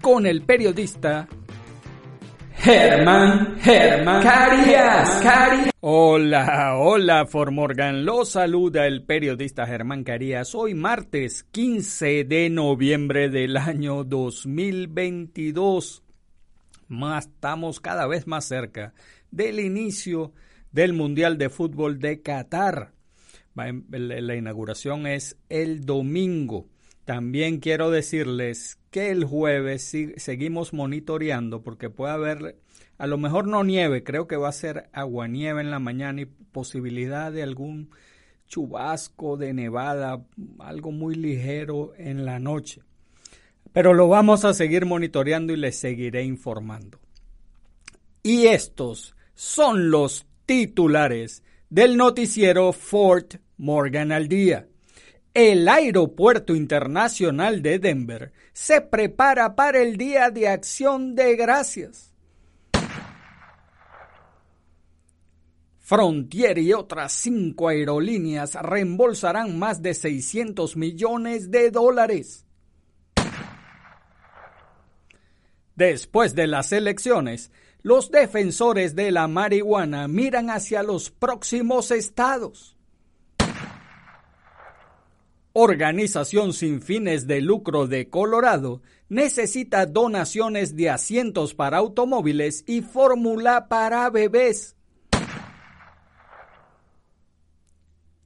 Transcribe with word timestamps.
con 0.00 0.26
el 0.26 0.42
periodista 0.42 1.28
Germán, 2.54 3.58
Germán 3.60 4.22
Carías, 4.22 5.22
Carías. 5.22 5.70
Hola, 5.80 6.76
hola 6.78 7.26
Formorgan, 7.26 8.04
lo 8.04 8.24
saluda 8.24 8.86
el 8.86 9.02
periodista 9.04 9.66
Germán 9.66 10.04
Carías. 10.04 10.54
Hoy 10.54 10.74
martes 10.74 11.44
15 11.44 12.24
de 12.24 12.50
noviembre 12.50 13.30
del 13.30 13.56
año 13.56 14.04
2022. 14.04 16.02
Más, 16.88 17.26
estamos 17.26 17.80
cada 17.80 18.06
vez 18.06 18.26
más 18.26 18.44
cerca 18.44 18.94
del 19.30 19.60
inicio 19.60 20.32
del 20.72 20.92
Mundial 20.92 21.38
de 21.38 21.48
Fútbol 21.48 21.98
de 21.98 22.20
Qatar. 22.20 22.92
La 23.54 24.34
inauguración 24.34 25.06
es 25.06 25.36
el 25.48 25.84
domingo. 25.84 26.66
También 27.04 27.58
quiero 27.58 27.90
decirles 27.90 28.79
que 28.90 29.10
el 29.10 29.24
jueves 29.24 29.96
seguimos 30.16 30.72
monitoreando 30.72 31.62
porque 31.62 31.90
puede 31.90 32.12
haber, 32.12 32.56
a 32.98 33.06
lo 33.06 33.18
mejor 33.18 33.46
no 33.46 33.62
nieve, 33.62 34.02
creo 34.02 34.26
que 34.26 34.36
va 34.36 34.48
a 34.48 34.52
ser 34.52 34.90
aguanieve 34.92 35.60
en 35.60 35.70
la 35.70 35.78
mañana 35.78 36.22
y 36.22 36.24
posibilidad 36.26 37.30
de 37.30 37.44
algún 37.44 37.90
chubasco 38.48 39.36
de 39.36 39.54
nevada, 39.54 40.26
algo 40.58 40.90
muy 40.90 41.14
ligero 41.14 41.92
en 41.96 42.24
la 42.24 42.40
noche. 42.40 42.82
Pero 43.72 43.94
lo 43.94 44.08
vamos 44.08 44.44
a 44.44 44.54
seguir 44.54 44.84
monitoreando 44.84 45.52
y 45.52 45.56
les 45.56 45.76
seguiré 45.76 46.24
informando. 46.24 46.98
Y 48.24 48.46
estos 48.48 49.14
son 49.34 49.90
los 49.90 50.26
titulares 50.44 51.44
del 51.68 51.96
noticiero 51.96 52.72
Fort 52.72 53.36
Morgan 53.56 54.10
al 54.10 54.26
día. 54.26 54.66
El 55.32 55.68
Aeropuerto 55.68 56.56
Internacional 56.56 57.62
de 57.62 57.78
Denver 57.78 58.32
se 58.52 58.80
prepara 58.80 59.54
para 59.54 59.80
el 59.80 59.96
Día 59.96 60.28
de 60.30 60.48
Acción 60.48 61.14
de 61.14 61.36
Gracias. 61.36 62.12
Frontier 65.78 66.58
y 66.58 66.72
otras 66.72 67.12
cinco 67.12 67.68
aerolíneas 67.68 68.54
reembolsarán 68.54 69.56
más 69.56 69.80
de 69.82 69.94
600 69.94 70.76
millones 70.76 71.52
de 71.52 71.70
dólares. 71.70 72.44
Después 75.76 76.34
de 76.34 76.48
las 76.48 76.72
elecciones, 76.72 77.52
los 77.82 78.10
defensores 78.10 78.96
de 78.96 79.12
la 79.12 79.28
marihuana 79.28 80.08
miran 80.08 80.50
hacia 80.50 80.82
los 80.82 81.10
próximos 81.10 81.92
estados. 81.92 82.76
Organización 85.52 86.52
sin 86.52 86.80
fines 86.80 87.26
de 87.26 87.40
lucro 87.40 87.88
de 87.88 88.08
Colorado 88.08 88.82
necesita 89.08 89.84
donaciones 89.84 90.76
de 90.76 90.90
asientos 90.90 91.54
para 91.54 91.78
automóviles 91.78 92.62
y 92.68 92.82
fórmula 92.82 93.66
para 93.66 94.08
bebés. 94.10 94.76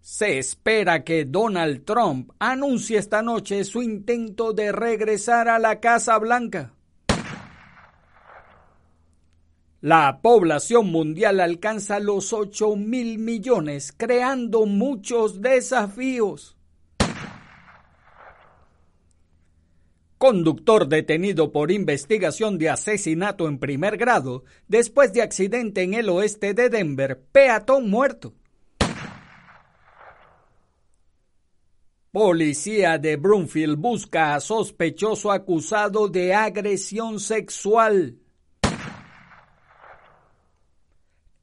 Se 0.02 0.38
espera 0.38 1.02
que 1.02 1.24
Donald 1.24 1.86
Trump 1.86 2.30
anuncie 2.38 2.98
esta 2.98 3.22
noche 3.22 3.64
su 3.64 3.82
intento 3.82 4.52
de 4.52 4.70
regresar 4.70 5.48
a 5.48 5.58
la 5.58 5.80
Casa 5.80 6.18
Blanca. 6.18 6.74
La 9.80 10.20
población 10.20 10.90
mundial 10.90 11.40
alcanza 11.40 12.00
los 12.00 12.34
8 12.34 12.76
mil 12.76 13.18
millones, 13.18 13.94
creando 13.96 14.66
muchos 14.66 15.40
desafíos. 15.40 16.53
Conductor 20.24 20.88
detenido 20.88 21.52
por 21.52 21.70
investigación 21.70 22.56
de 22.56 22.70
asesinato 22.70 23.46
en 23.46 23.58
primer 23.58 23.98
grado 23.98 24.44
después 24.68 25.12
de 25.12 25.20
accidente 25.20 25.82
en 25.82 25.92
el 25.92 26.08
oeste 26.08 26.54
de 26.54 26.70
Denver, 26.70 27.20
peatón 27.30 27.90
muerto. 27.90 28.32
Policía 32.10 32.96
de 32.96 33.16
Broomfield 33.16 33.76
busca 33.76 34.34
a 34.34 34.40
sospechoso 34.40 35.30
acusado 35.30 36.08
de 36.08 36.32
agresión 36.32 37.20
sexual. 37.20 38.16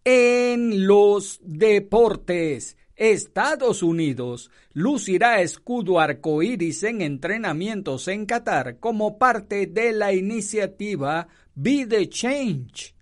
En 0.04 0.88
los 0.88 1.40
deportes, 1.44 2.78
Estados 3.02 3.82
Unidos 3.82 4.52
lucirá 4.74 5.42
escudo 5.42 6.00
arcoíris 6.00 6.84
en 6.84 7.02
entrenamientos 7.02 8.08
en 8.08 8.28
Qatar 8.28 8.78
como 8.78 9.18
parte 9.18 9.66
de 9.66 9.92
la 9.92 10.14
iniciativa 10.14 11.28
Be 11.56 11.88
the 11.88 12.08
Change. 12.08 12.94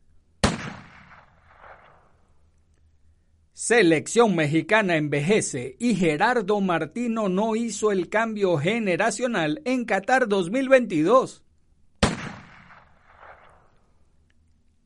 Selección 3.52 4.38
mexicana 4.38 4.96
envejece 4.96 5.76
y 5.80 5.96
Gerardo 5.96 6.62
Martino 6.62 7.28
no 7.28 7.58
hizo 7.58 7.92
el 7.92 8.08
cambio 8.08 8.56
generacional 8.58 9.62
en 9.66 9.84
Qatar 9.84 10.30
2022. 10.30 11.44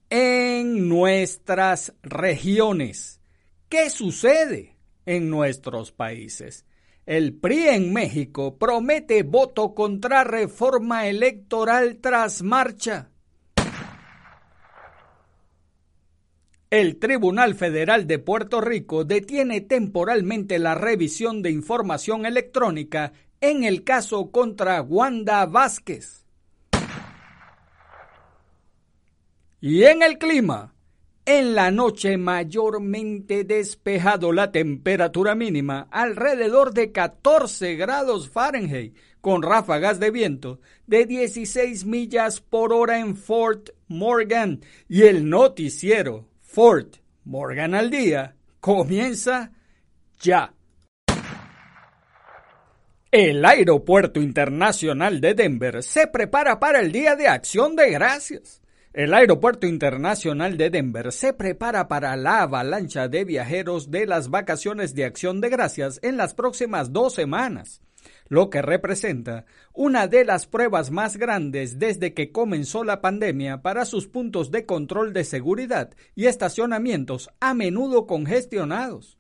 En 0.10 0.90
nuestras 0.90 1.94
regiones, 2.02 3.22
¿qué 3.70 3.92
sucede? 3.92 4.73
En 5.06 5.30
nuestros 5.30 5.92
países. 5.92 6.66
El 7.06 7.34
PRI 7.34 7.68
en 7.70 7.94
México 7.94 8.58
promete 8.58 9.24
voto 9.24 9.76
contra 9.76 10.24
reforma 10.24 11.08
electoral 11.08 11.98
tras 11.98 12.42
marcha. 12.42 13.10
El 16.70 16.98
Tribunal 16.98 17.54
Federal 17.54 18.08
de 18.08 18.18
Puerto 18.20 18.60
Rico 18.62 19.04
detiene 19.04 19.62
temporalmente 19.62 20.58
la 20.58 20.76
revisión 20.76 21.44
de 21.44 21.52
información 21.52 22.26
electrónica 22.26 23.14
en 23.42 23.64
el 23.64 23.84
caso 23.84 24.32
contra 24.32 24.82
Wanda 24.82 25.46
Vázquez. 25.46 26.26
Y 29.60 29.84
en 29.84 30.02
el 30.02 30.18
clima, 30.18 30.73
en 31.26 31.56
la 31.56 31.72
noche 31.72 32.18
mayormente 32.18 33.44
despejado 33.46 34.32
la 34.34 34.52
temperatura 34.52 35.36
mínima 35.36 35.88
alrededor 35.90 36.74
de 36.74 36.92
14 36.92 37.76
grados 37.76 38.30
Fahrenheit 38.30 38.96
con 39.22 39.42
ráfagas 39.42 40.00
de 40.00 40.12
viento 40.12 40.60
de 40.86 41.06
16 41.06 41.86
millas 41.86 42.42
por 42.42 42.74
hora 42.74 43.00
en 43.00 43.16
Fort 43.16 43.70
Morgan 43.88 44.60
y 44.90 45.04
el 45.04 45.30
noticiero 45.30 46.28
Fort 46.42 46.98
Morgan 47.24 47.74
al 47.74 47.90
día 47.90 48.36
comienza 48.60 49.54
ya. 50.20 50.54
El 53.12 53.46
Aeropuerto 53.46 54.20
Internacional 54.20 55.22
de 55.22 55.36
Denver 55.36 55.84
se 55.84 56.08
prepara 56.08 56.60
para 56.60 56.80
el 56.80 56.92
Día 56.92 57.16
de 57.16 57.28
Acción 57.28 57.76
de 57.76 57.92
Gracias. 57.92 58.63
El 58.94 59.16
Aeropuerto 59.16 59.66
Internacional 59.66 60.56
de 60.56 60.70
Denver 60.70 61.12
se 61.12 61.34
prepara 61.34 61.88
para 61.88 62.16
la 62.16 62.44
avalancha 62.44 63.08
de 63.08 63.26
viajeros 63.26 63.90
de 63.90 64.06
las 64.06 64.30
vacaciones 64.30 64.94
de 64.94 65.04
acción 65.04 65.42
de 65.42 65.50
gracias 65.50 66.00
en 66.04 66.16
las 66.16 66.36
próximas 66.36 66.94
dos 66.94 67.16
semanas. 67.16 67.82
lo 68.28 68.50
que 68.50 68.62
representa 68.62 69.46
una 69.74 70.08
de 70.08 70.26
las 70.26 70.46
pruebas 70.46 70.92
más 70.92 71.18
grandes 71.18 71.80
desde 71.80 72.14
que 72.14 72.32
comenzó 72.32 72.84
la 72.84 73.02
pandemia 73.02 73.62
para 73.62 73.86
sus 73.86 74.08
puntos 74.08 74.52
de 74.52 74.66
control 74.66 75.14
de 75.14 75.24
seguridad 75.24 75.92
y 76.14 76.26
estacionamientos 76.26 77.30
a 77.40 77.54
menudo 77.54 78.06
congestionados. 78.06 79.18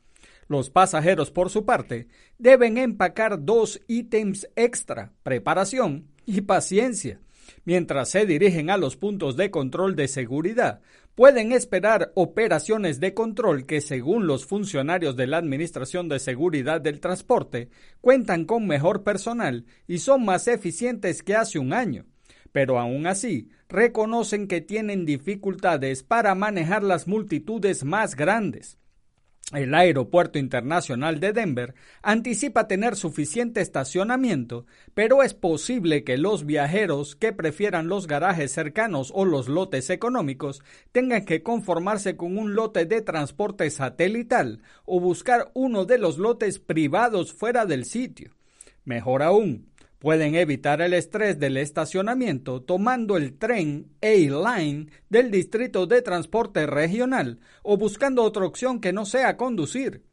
Los 0.48 0.70
pasajeros, 0.70 1.32
por 1.32 1.50
su 1.50 1.66
parte, 1.66 2.08
deben 2.38 2.78
empacar 2.78 3.44
dos 3.44 3.82
ítems 3.88 4.50
extra, 4.56 5.14
preparación 5.24 6.10
y 6.26 6.42
paciencia. 6.42 7.22
Mientras 7.66 8.10
se 8.10 8.26
dirigen 8.26 8.70
a 8.70 8.78
los 8.78 8.98
puntos 8.98 9.38
de 9.38 9.50
control 9.50 9.96
de 9.96 10.10
seguridad, 10.10 10.82
pueden 11.16 11.54
esperar 11.54 12.12
operaciones 12.16 13.00
de 13.00 13.14
control 13.14 13.66
que, 13.66 13.80
según 13.80 14.28
los 14.28 14.46
funcionarios 14.46 15.16
de 15.16 15.28
la 15.28 15.38
Administración 15.38 16.10
de 16.10 16.20
Seguridad 16.20 16.82
del 16.82 17.00
Transporte, 17.00 17.70
cuentan 18.02 18.44
con 18.44 18.68
mejor 18.68 19.04
personal 19.04 19.66
y 19.88 20.00
son 20.00 20.26
más 20.26 20.48
eficientes 20.50 21.24
que 21.24 21.36
hace 21.36 21.58
un 21.58 21.72
año. 21.72 22.06
Pero 22.52 22.80
aún 22.80 23.08
así, 23.08 23.50
reconocen 23.70 24.48
que 24.48 24.60
tienen 24.60 25.06
dificultades 25.06 26.04
para 26.04 26.36
manejar 26.36 26.84
las 26.84 27.08
multitudes 27.08 27.86
más 27.86 28.16
grandes. 28.16 28.78
El 29.52 29.76
Aeropuerto 29.76 30.40
Internacional 30.40 31.20
de 31.20 31.34
Denver 31.34 31.76
anticipa 32.02 32.68
tener 32.68 32.96
suficiente 32.96 33.60
estacionamiento, 33.62 34.66
pero 34.94 35.22
es 35.22 35.34
posible 35.34 36.04
que 36.04 36.18
los 36.18 36.46
viajeros 36.46 37.16
que 37.16 37.34
prefieran 37.34 37.88
los 37.88 38.08
garajes 38.08 38.54
cercanos 38.54 39.12
o 39.14 39.26
los 39.26 39.50
lotes 39.50 39.90
económicos 39.90 40.64
tengan 40.92 41.26
que 41.26 41.44
conformarse 41.44 42.16
con 42.16 42.38
un 42.38 42.56
lote 42.56 42.86
de 42.86 43.02
transporte 43.02 43.70
satelital 43.70 44.62
o 44.86 45.02
buscar 45.02 45.52
uno 45.54 45.86
de 45.86 45.98
los 45.98 46.18
lotes 46.18 46.58
privados 46.60 47.34
fuera 47.34 47.66
del 47.66 47.84
sitio. 47.84 48.32
Mejor 48.86 49.24
aún, 49.24 49.68
Pueden 50.04 50.36
evitar 50.36 50.82
el 50.82 50.94
estrés 50.94 51.40
del 51.40 51.56
estacionamiento 51.56 52.62
tomando 52.62 53.16
el 53.16 53.38
tren 53.38 53.88
A-Line 54.02 54.88
del 55.08 55.32
Distrito 55.32 55.88
de 55.88 56.02
Transporte 56.02 56.68
Regional 56.68 57.40
o 57.62 57.78
buscando 57.78 58.22
otra 58.24 58.46
opción 58.46 58.82
que 58.82 58.92
no 58.92 59.06
sea 59.06 59.38
conducir. 59.38 60.04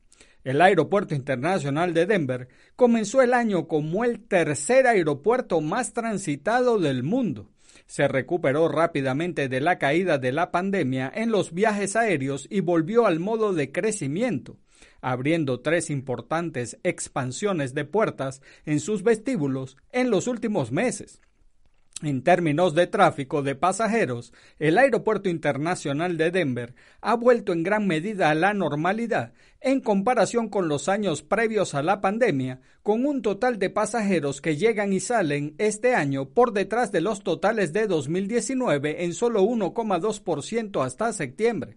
El 0.44 0.60
Aeropuerto 0.62 1.16
Internacional 1.16 1.92
de 1.92 2.06
Denver 2.06 2.46
comenzó 2.76 3.20
el 3.20 3.34
año 3.34 3.66
como 3.66 4.04
el 4.04 4.20
tercer 4.20 4.86
aeropuerto 4.86 5.60
más 5.60 5.92
transitado 5.92 6.78
del 6.78 7.02
mundo. 7.02 7.50
Se 7.88 8.06
recuperó 8.06 8.68
rápidamente 8.68 9.48
de 9.48 9.60
la 9.60 9.80
caída 9.80 10.18
de 10.18 10.30
la 10.30 10.52
pandemia 10.52 11.10
en 11.12 11.32
los 11.32 11.52
viajes 11.52 11.96
aéreos 11.96 12.46
y 12.48 12.60
volvió 12.60 13.06
al 13.06 13.18
modo 13.18 13.54
de 13.54 13.72
crecimiento 13.72 14.56
abriendo 15.00 15.60
tres 15.60 15.90
importantes 15.90 16.78
expansiones 16.82 17.74
de 17.74 17.84
puertas 17.84 18.42
en 18.66 18.80
sus 18.80 19.02
vestíbulos 19.02 19.76
en 19.92 20.10
los 20.10 20.26
últimos 20.26 20.72
meses. 20.72 21.20
En 22.02 22.22
términos 22.22 22.74
de 22.74 22.86
tráfico 22.86 23.42
de 23.42 23.54
pasajeros, 23.54 24.32
el 24.58 24.78
Aeropuerto 24.78 25.28
Internacional 25.28 26.16
de 26.16 26.30
Denver 26.30 26.74
ha 27.02 27.14
vuelto 27.14 27.52
en 27.52 27.62
gran 27.62 27.86
medida 27.86 28.30
a 28.30 28.34
la 28.34 28.54
normalidad 28.54 29.34
en 29.60 29.80
comparación 29.80 30.48
con 30.48 30.68
los 30.68 30.88
años 30.88 31.22
previos 31.22 31.74
a 31.74 31.82
la 31.82 32.00
pandemia, 32.00 32.62
con 32.82 33.04
un 33.04 33.20
total 33.20 33.58
de 33.58 33.68
pasajeros 33.68 34.40
que 34.40 34.56
llegan 34.56 34.94
y 34.94 35.00
salen 35.00 35.54
este 35.58 35.94
año 35.94 36.30
por 36.30 36.54
detrás 36.54 36.90
de 36.90 37.02
los 37.02 37.22
totales 37.22 37.74
de 37.74 37.86
2019 37.86 39.04
en 39.04 39.12
solo 39.12 39.42
1,2% 39.42 40.82
hasta 40.82 41.12
septiembre. 41.12 41.76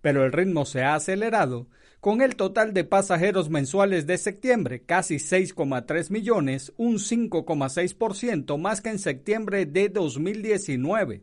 Pero 0.00 0.24
el 0.24 0.32
ritmo 0.32 0.64
se 0.64 0.82
ha 0.82 0.94
acelerado 0.94 1.66
con 2.00 2.22
el 2.22 2.36
total 2.36 2.72
de 2.74 2.84
pasajeros 2.84 3.50
mensuales 3.50 4.06
de 4.06 4.18
septiembre, 4.18 4.82
casi 4.84 5.16
6,3 5.16 6.10
millones, 6.10 6.72
un 6.76 6.94
5,6% 6.94 8.58
más 8.58 8.80
que 8.80 8.90
en 8.90 8.98
septiembre 8.98 9.66
de 9.66 9.88
2019. 9.88 11.22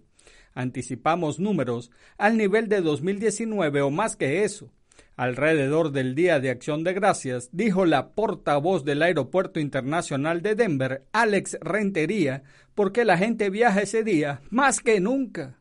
Anticipamos 0.54 1.40
números 1.40 1.92
al 2.18 2.38
nivel 2.38 2.68
de 2.70 2.82
2019 2.82 3.82
o 3.82 3.90
más 3.90 4.16
que 4.16 4.44
eso. 4.44 4.72
Alrededor 5.18 5.92
del 5.92 6.14
Día 6.14 6.42
de 6.42 6.50
Acción 6.50 6.84
de 6.84 6.94
Gracias, 6.94 7.50
dijo 7.54 7.86
la 7.86 8.10
portavoz 8.10 8.84
del 8.84 9.02
Aeropuerto 9.02 9.62
Internacional 9.62 10.42
de 10.42 10.56
Denver, 10.56 11.06
Alex 11.14 11.58
Rentería, 11.62 12.44
porque 12.74 13.06
la 13.06 13.18
gente 13.18 13.50
viaja 13.50 13.82
ese 13.82 14.04
día 14.04 14.42
más 14.50 14.82
que 14.82 15.00
nunca. 15.00 15.58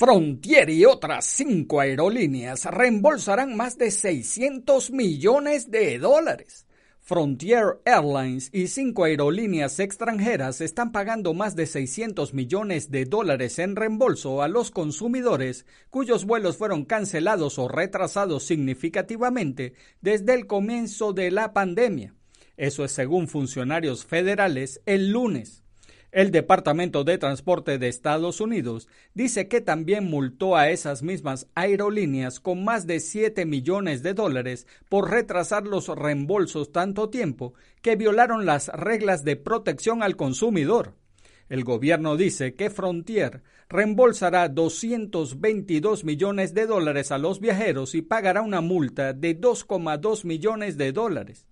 Frontier 0.00 0.70
y 0.70 0.86
otras 0.86 1.26
cinco 1.26 1.78
aerolíneas 1.78 2.64
reembolsarán 2.64 3.54
más 3.54 3.76
de 3.76 3.90
600 3.90 4.92
millones 4.92 5.70
de 5.70 5.98
dólares. 5.98 6.66
Frontier 7.00 7.82
Airlines 7.84 8.48
y 8.50 8.68
cinco 8.68 9.04
aerolíneas 9.04 9.78
extranjeras 9.78 10.62
están 10.62 10.90
pagando 10.90 11.34
más 11.34 11.54
de 11.54 11.66
600 11.66 12.32
millones 12.32 12.90
de 12.90 13.04
dólares 13.04 13.58
en 13.58 13.76
reembolso 13.76 14.40
a 14.40 14.48
los 14.48 14.70
consumidores 14.70 15.66
cuyos 15.90 16.24
vuelos 16.24 16.56
fueron 16.56 16.86
cancelados 16.86 17.58
o 17.58 17.68
retrasados 17.68 18.44
significativamente 18.44 19.74
desde 20.00 20.32
el 20.32 20.46
comienzo 20.46 21.12
de 21.12 21.30
la 21.30 21.52
pandemia. 21.52 22.14
Eso 22.56 22.86
es 22.86 22.92
según 22.92 23.28
funcionarios 23.28 24.06
federales 24.06 24.80
el 24.86 25.10
lunes. 25.10 25.59
El 26.12 26.32
Departamento 26.32 27.04
de 27.04 27.18
Transporte 27.18 27.78
de 27.78 27.86
Estados 27.86 28.40
Unidos 28.40 28.88
dice 29.14 29.46
que 29.46 29.60
también 29.60 30.10
multó 30.10 30.56
a 30.56 30.68
esas 30.70 31.04
mismas 31.04 31.46
aerolíneas 31.54 32.40
con 32.40 32.64
más 32.64 32.88
de 32.88 32.98
7 32.98 33.46
millones 33.46 34.02
de 34.02 34.12
dólares 34.12 34.66
por 34.88 35.08
retrasar 35.08 35.68
los 35.68 35.86
reembolsos 35.86 36.72
tanto 36.72 37.10
tiempo 37.10 37.54
que 37.80 37.94
violaron 37.94 38.44
las 38.44 38.68
reglas 38.68 39.22
de 39.22 39.36
protección 39.36 40.02
al 40.02 40.16
consumidor. 40.16 40.96
El 41.48 41.62
gobierno 41.62 42.16
dice 42.16 42.54
que 42.54 42.70
Frontier 42.70 43.42
reembolsará 43.68 44.48
222 44.48 46.02
millones 46.02 46.54
de 46.54 46.66
dólares 46.66 47.12
a 47.12 47.18
los 47.18 47.38
viajeros 47.38 47.94
y 47.94 48.02
pagará 48.02 48.42
una 48.42 48.60
multa 48.60 49.12
de 49.12 49.40
2,2 49.40 50.24
millones 50.24 50.76
de 50.76 50.90
dólares 50.90 51.46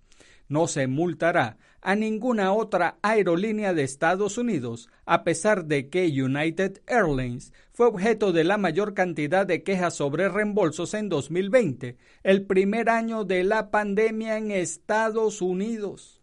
no 0.49 0.67
se 0.67 0.87
multará 0.87 1.57
a 1.81 1.95
ninguna 1.95 2.51
otra 2.51 2.97
aerolínea 3.01 3.73
de 3.73 3.83
Estados 3.83 4.37
Unidos, 4.37 4.89
a 5.05 5.23
pesar 5.23 5.65
de 5.65 5.89
que 5.89 6.07
United 6.07 6.81
Airlines 6.87 7.53
fue 7.71 7.87
objeto 7.87 8.33
de 8.33 8.43
la 8.43 8.57
mayor 8.57 8.93
cantidad 8.93 9.45
de 9.45 9.63
quejas 9.63 9.95
sobre 9.95 10.27
reembolsos 10.27 10.93
en 10.93 11.07
2020, 11.07 11.97
el 12.23 12.45
primer 12.45 12.89
año 12.89 13.23
de 13.23 13.43
la 13.43 13.71
pandemia 13.71 14.37
en 14.37 14.51
Estados 14.51 15.41
Unidos. 15.41 16.19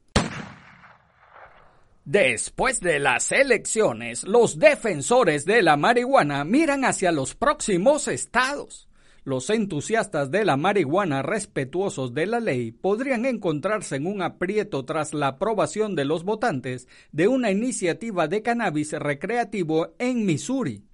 Después 2.04 2.80
de 2.80 3.00
las 3.00 3.32
elecciones, 3.32 4.22
los 4.22 4.60
defensores 4.60 5.44
de 5.44 5.62
la 5.62 5.76
marihuana 5.76 6.44
miran 6.44 6.84
hacia 6.84 7.10
los 7.10 7.34
próximos 7.34 8.06
estados. 8.06 8.88
Los 9.26 9.50
entusiastas 9.50 10.30
de 10.30 10.44
la 10.44 10.56
marihuana 10.56 11.20
respetuosos 11.20 12.14
de 12.14 12.26
la 12.26 12.38
ley 12.38 12.70
podrían 12.70 13.24
encontrarse 13.26 13.96
en 13.96 14.06
un 14.06 14.22
aprieto 14.22 14.84
tras 14.84 15.14
la 15.14 15.26
aprobación 15.26 15.96
de 15.96 16.04
los 16.04 16.22
votantes 16.22 16.86
de 17.10 17.26
una 17.26 17.50
iniciativa 17.50 18.28
de 18.28 18.42
cannabis 18.42 18.92
recreativo 18.92 19.96
en 19.98 20.26
Missouri. 20.26 20.84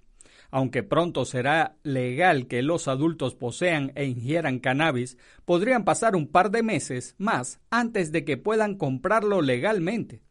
Aunque 0.49 0.81
pronto 0.81 1.25
será 1.25 1.75
legal 1.83 2.47
que 2.47 2.63
los 2.63 2.87
adultos 2.87 3.35
posean 3.35 3.91
e 3.93 4.05
ingieran 4.05 4.57
cannabis, 4.57 5.19
podrían 5.45 5.85
pasar 5.85 6.15
un 6.15 6.25
par 6.25 6.49
de 6.49 6.63
meses 6.63 7.13
más 7.19 7.59
antes 7.69 8.11
de 8.11 8.25
que 8.25 8.37
puedan 8.37 8.77
comprarlo 8.79 9.43
legalmente. 9.43 10.23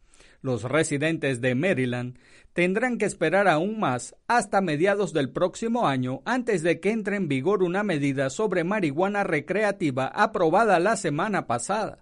Los 0.43 0.63
residentes 0.63 1.39
de 1.39 1.55
Maryland 1.55 2.19
tendrán 2.51 2.97
que 2.97 3.05
esperar 3.05 3.47
aún 3.47 3.79
más 3.79 4.13
hasta 4.27 4.59
mediados 4.59 5.13
del 5.13 5.29
próximo 5.29 5.87
año 5.87 6.21
antes 6.25 6.61
de 6.63 6.81
que 6.81 6.91
entre 6.91 7.15
en 7.15 7.29
vigor 7.29 7.63
una 7.63 7.81
medida 7.81 8.29
sobre 8.29 8.65
marihuana 8.65 9.23
recreativa 9.23 10.07
aprobada 10.07 10.79
la 10.79 10.97
semana 10.97 11.47
pasada. 11.47 11.99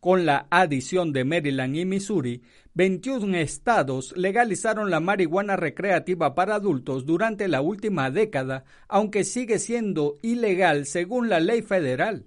Con 0.00 0.26
la 0.26 0.48
adición 0.50 1.12
de 1.12 1.24
Maryland 1.24 1.76
y 1.76 1.84
Missouri, 1.84 2.42
21 2.74 3.36
estados 3.36 4.12
legalizaron 4.16 4.90
la 4.90 4.98
marihuana 4.98 5.54
recreativa 5.54 6.34
para 6.34 6.56
adultos 6.56 7.06
durante 7.06 7.46
la 7.46 7.60
última 7.60 8.10
década, 8.10 8.64
aunque 8.88 9.22
sigue 9.22 9.60
siendo 9.60 10.16
ilegal 10.22 10.84
según 10.86 11.28
la 11.28 11.38
ley 11.38 11.62
federal. 11.62 12.26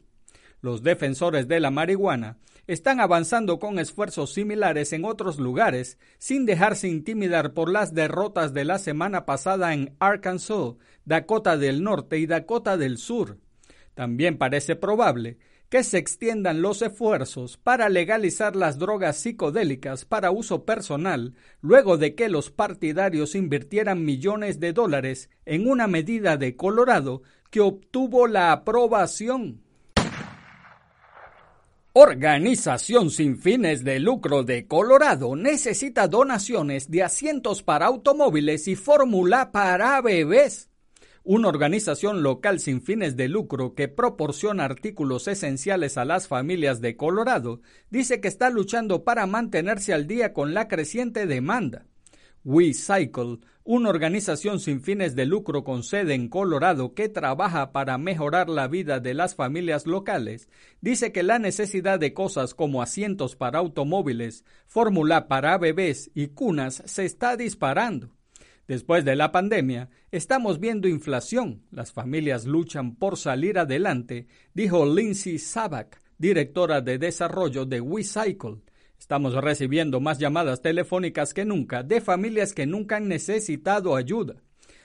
Los 0.61 0.81
defensores 0.81 1.49
de 1.49 1.59
la 1.59 1.71
marihuana 1.71 2.37
están 2.67 2.99
avanzando 2.99 3.59
con 3.59 3.79
esfuerzos 3.79 4.33
similares 4.33 4.93
en 4.93 5.05
otros 5.05 5.39
lugares, 5.39 5.97
sin 6.17 6.45
dejarse 6.45 6.87
intimidar 6.87 7.53
por 7.53 7.69
las 7.69 7.93
derrotas 7.93 8.53
de 8.53 8.65
la 8.65 8.79
semana 8.79 9.25
pasada 9.25 9.73
en 9.73 9.95
Arkansas, 9.99 10.75
Dakota 11.05 11.57
del 11.57 11.83
Norte 11.83 12.17
y 12.19 12.25
Dakota 12.25 12.77
del 12.77 12.97
Sur. 12.97 13.37
También 13.93 14.37
parece 14.37 14.75
probable 14.75 15.37
que 15.71 15.83
se 15.85 15.97
extiendan 15.97 16.61
los 16.61 16.81
esfuerzos 16.81 17.55
para 17.55 17.87
legalizar 17.87 18.57
las 18.57 18.77
drogas 18.77 19.15
psicodélicas 19.15 20.03
para 20.03 20.29
uso 20.29 20.65
personal, 20.65 21.33
luego 21.61 21.97
de 21.97 22.13
que 22.13 22.27
los 22.27 22.51
partidarios 22.51 23.35
invirtieran 23.35 24.03
millones 24.03 24.59
de 24.59 24.73
dólares 24.73 25.29
en 25.45 25.69
una 25.69 25.87
medida 25.87 26.35
de 26.35 26.57
Colorado 26.57 27.21
que 27.49 27.61
obtuvo 27.61 28.27
la 28.27 28.51
aprobación 28.51 29.60
Organización 31.93 33.09
sin 33.09 33.37
fines 33.37 33.83
de 33.83 33.99
lucro 33.99 34.43
de 34.43 34.65
Colorado 34.65 35.35
necesita 35.35 36.07
donaciones 36.07 36.89
de 36.89 37.03
asientos 37.03 37.63
para 37.63 37.87
automóviles 37.87 38.69
y 38.69 38.77
fórmula 38.77 39.51
para 39.51 39.99
bebés. 39.99 40.69
Una 41.25 41.49
organización 41.49 42.23
local 42.23 42.61
sin 42.61 42.81
fines 42.81 43.17
de 43.17 43.27
lucro 43.27 43.75
que 43.75 43.89
proporciona 43.89 44.63
artículos 44.63 45.27
esenciales 45.27 45.97
a 45.97 46.05
las 46.05 46.29
familias 46.29 46.79
de 46.79 46.95
Colorado 46.95 47.59
dice 47.89 48.21
que 48.21 48.29
está 48.29 48.49
luchando 48.49 49.03
para 49.03 49.25
mantenerse 49.25 49.93
al 49.93 50.07
día 50.07 50.31
con 50.31 50.53
la 50.53 50.69
creciente 50.69 51.27
demanda. 51.27 51.87
WeCycle, 52.43 53.39
una 53.63 53.89
organización 53.89 54.59
sin 54.59 54.81
fines 54.81 55.15
de 55.15 55.25
lucro 55.25 55.63
con 55.63 55.83
sede 55.83 56.15
en 56.15 56.27
Colorado 56.27 56.93
que 56.93 57.09
trabaja 57.09 57.71
para 57.71 57.97
mejorar 57.97 58.49
la 58.49 58.67
vida 58.67 58.99
de 58.99 59.13
las 59.13 59.35
familias 59.35 59.85
locales, 59.85 60.49
dice 60.81 61.11
que 61.11 61.21
la 61.21 61.37
necesidad 61.37 61.99
de 61.99 62.13
cosas 62.13 62.55
como 62.55 62.81
asientos 62.81 63.35
para 63.35 63.59
automóviles, 63.59 64.43
fórmula 64.65 65.27
para 65.27 65.57
bebés 65.57 66.09
y 66.15 66.29
cunas 66.29 66.81
se 66.85 67.05
está 67.05 67.37
disparando. 67.37 68.15
Después 68.67 69.05
de 69.05 69.15
la 69.15 69.31
pandemia, 69.31 69.89
estamos 70.11 70.59
viendo 70.59 70.87
inflación. 70.87 71.63
Las 71.71 71.91
familias 71.91 72.45
luchan 72.45 72.95
por 72.95 73.17
salir 73.17 73.59
adelante, 73.59 74.27
dijo 74.53 74.85
Lindsay 74.85 75.39
Sabak, 75.39 76.01
directora 76.17 76.81
de 76.81 76.97
desarrollo 76.97 77.65
de 77.65 77.81
WeCycle. 77.81 78.61
Estamos 79.01 79.33
recibiendo 79.33 79.99
más 79.99 80.19
llamadas 80.19 80.61
telefónicas 80.61 81.33
que 81.33 81.43
nunca 81.43 81.81
de 81.81 82.01
familias 82.01 82.53
que 82.53 82.67
nunca 82.67 82.97
han 82.97 83.07
necesitado 83.07 83.95
ayuda. 83.95 84.35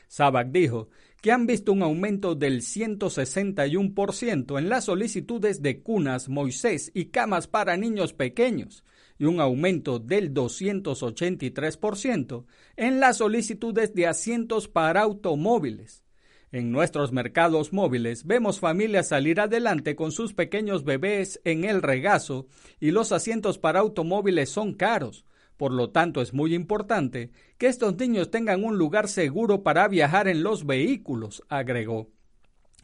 Sabak 0.08 0.52
dijo 0.52 0.88
que 1.20 1.32
han 1.32 1.46
visto 1.46 1.70
un 1.70 1.82
aumento 1.82 2.34
del 2.34 2.62
161% 2.62 4.58
en 4.58 4.70
las 4.70 4.86
solicitudes 4.86 5.60
de 5.60 5.82
cunas, 5.82 6.30
Moisés 6.30 6.90
y 6.94 7.10
camas 7.10 7.46
para 7.46 7.76
niños 7.76 8.14
pequeños 8.14 8.84
y 9.18 9.26
un 9.26 9.38
aumento 9.38 9.98
del 9.98 10.32
283% 10.32 12.46
en 12.76 13.00
las 13.00 13.18
solicitudes 13.18 13.92
de 13.92 14.06
asientos 14.06 14.66
para 14.66 15.02
automóviles. 15.02 16.05
En 16.52 16.70
nuestros 16.70 17.10
mercados 17.10 17.72
móviles 17.72 18.24
vemos 18.24 18.60
familias 18.60 19.08
salir 19.08 19.40
adelante 19.40 19.96
con 19.96 20.12
sus 20.12 20.32
pequeños 20.32 20.84
bebés 20.84 21.40
en 21.44 21.64
el 21.64 21.82
regazo 21.82 22.46
y 22.78 22.92
los 22.92 23.10
asientos 23.10 23.58
para 23.58 23.80
automóviles 23.80 24.48
son 24.48 24.74
caros. 24.74 25.24
Por 25.56 25.72
lo 25.72 25.90
tanto, 25.90 26.20
es 26.20 26.34
muy 26.34 26.54
importante 26.54 27.30
que 27.58 27.66
estos 27.66 27.96
niños 27.96 28.30
tengan 28.30 28.62
un 28.62 28.78
lugar 28.78 29.08
seguro 29.08 29.62
para 29.62 29.88
viajar 29.88 30.28
en 30.28 30.42
los 30.42 30.66
vehículos, 30.66 31.42
agregó. 31.48 32.10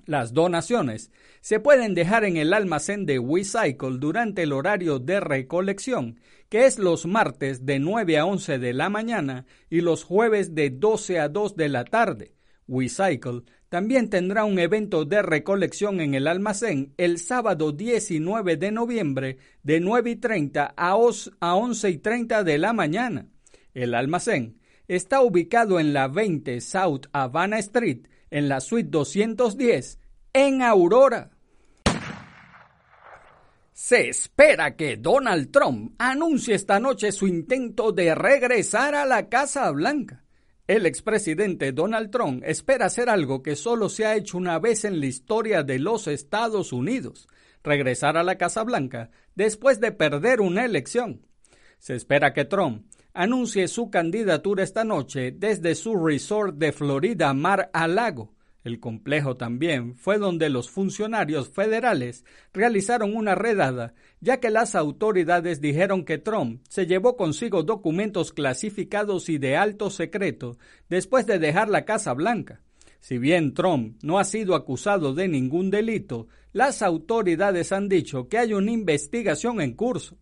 Las 0.07 0.33
donaciones 0.33 1.13
se 1.41 1.61
pueden 1.61 1.95
dejar 1.95 2.25
en 2.25 2.37
el 2.37 2.55
almacén 2.55 3.07
de 3.07 3.19
WeCycle 3.19 3.99
durante 3.99 4.43
el 4.43 4.53
horario 4.53 4.99
de 4.99 5.21
recolección, 5.21 6.19
que 6.49 6.67
es 6.67 6.79
los 6.79 7.07
martes 7.07 7.65
de 7.65 7.79
9 7.79 8.19
a 8.19 8.27
11 8.27 8.59
de 8.59 8.73
la 8.73 8.89
mañana 8.89 9.47
y 9.71 9.83
los 9.83 10.03
jueves 10.03 10.55
de 10.55 10.71
12 10.71 11.21
a 11.21 11.29
2 11.29 11.57
de 11.57 11.69
la 11.69 11.85
tarde. 11.85 12.35
WeCycle 12.73 13.43
también 13.69 14.11
tendrá 14.11 14.45
un 14.45 14.59
evento 14.59 15.05
de 15.05 15.23
recolección 15.23 16.01
en 16.01 16.15
el 16.15 16.27
almacén 16.27 16.95
el 16.97 17.19
sábado 17.19 17.73
19 17.73 18.57
de 18.57 18.73
noviembre 18.73 19.39
de 19.63 19.81
9 19.81 20.11
y 20.11 20.17
30 20.17 20.75
a 20.77 20.97
11 20.97 21.91
y 21.91 21.99
30 21.99 22.45
de 22.45 22.59
la 22.59 22.73
mañana. 22.73 23.29
El 23.75 23.95
almacén 23.95 24.59
está 24.89 25.23
ubicado 25.23 25.81
en 25.81 25.93
la 25.93 26.09
20 26.09 26.61
South 26.61 27.07
Havana 27.13 27.59
Street, 27.59 28.09
en 28.31 28.49
la 28.49 28.61
suite 28.61 28.91
210, 28.91 29.99
en 30.33 30.63
Aurora. 30.63 31.31
Se 33.73 34.09
espera 34.09 34.77
que 34.77 34.97
Donald 34.97 35.51
Trump 35.51 35.95
anuncie 35.99 36.55
esta 36.55 36.79
noche 36.79 37.13
su 37.13 37.27
intento 37.27 37.93
de 37.93 38.15
regresar 38.15 38.95
a 38.95 39.07
la 39.07 39.29
Casa 39.29 39.71
Blanca. 39.71 40.22
El 40.73 40.87
expresidente 40.87 41.71
Donald 41.73 42.11
Trump 42.11 42.43
espera 42.47 42.87
hacer 42.87 43.11
algo 43.11 43.43
que 43.43 43.57
solo 43.57 43.91
se 43.91 44.07
ha 44.07 44.17
hecho 44.17 44.39
una 44.39 44.59
vez 44.59 44.87
en 44.87 45.01
la 45.01 45.05
historia 45.05 45.63
de 45.63 45.79
los 45.79 46.07
Estados 46.07 46.73
Unidos, 46.73 47.29
regresar 47.63 48.17
a 48.17 48.23
la 48.23 48.39
Casa 48.39 48.63
Blanca 48.63 49.11
después 49.35 49.81
de 49.81 49.93
perder 49.93 50.41
una 50.41 50.65
elección. 50.65 51.27
Se 51.79 51.95
espera 51.95 52.33
que 52.33 52.47
Trump 52.47 52.87
anuncie 53.13 53.69
su 53.69 53.91
candidatura 53.91 54.65
esta 54.65 54.83
noche 54.83 55.31
desde 55.31 55.75
su 55.75 55.95
resort 55.95 56.57
de 56.57 56.73
Florida 56.73 57.35
Mar 57.35 57.69
a 57.75 57.87
Lago, 57.87 58.33
el 58.65 58.79
complejo 58.79 59.37
también 59.37 59.97
fue 59.97 60.19
donde 60.19 60.49
los 60.49 60.71
funcionarios 60.71 61.49
federales 61.49 62.25
realizaron 62.53 63.17
una 63.17 63.35
redada, 63.35 63.95
ya 64.21 64.39
que 64.39 64.51
las 64.51 64.77
autoridades 64.77 65.61
dijeron 65.61 66.05
que 66.05 66.19
Trump 66.19 66.63
se 66.69 66.87
llevó 66.87 67.17
consigo 67.17 67.65
documentos 67.65 68.33
clasificados 68.33 69.29
y 69.29 69.39
de 69.39 69.57
alto 69.57 69.91
secreto 69.91 70.59
después 70.89 71.27
de 71.27 71.41
dejar 71.41 71.69
la 71.69 71.85
Casa 71.85 72.13
Blanca. 72.13 72.61
Si 73.01 73.19
bien 73.19 73.53
Trump 73.53 73.99
no 74.05 74.21
ha 74.21 74.25
sido 74.25 74.55
acusado 74.55 75.13
de 75.13 75.27
ningún 75.27 75.71
delito, 75.71 76.29
las 76.53 76.83
autoridades 76.83 77.73
han 77.73 77.89
dicho 77.89 78.29
que 78.29 78.39
hay 78.39 78.55
una 78.55 78.71
investigación 78.71 79.61
en 79.61 79.75
curso. 79.75 80.19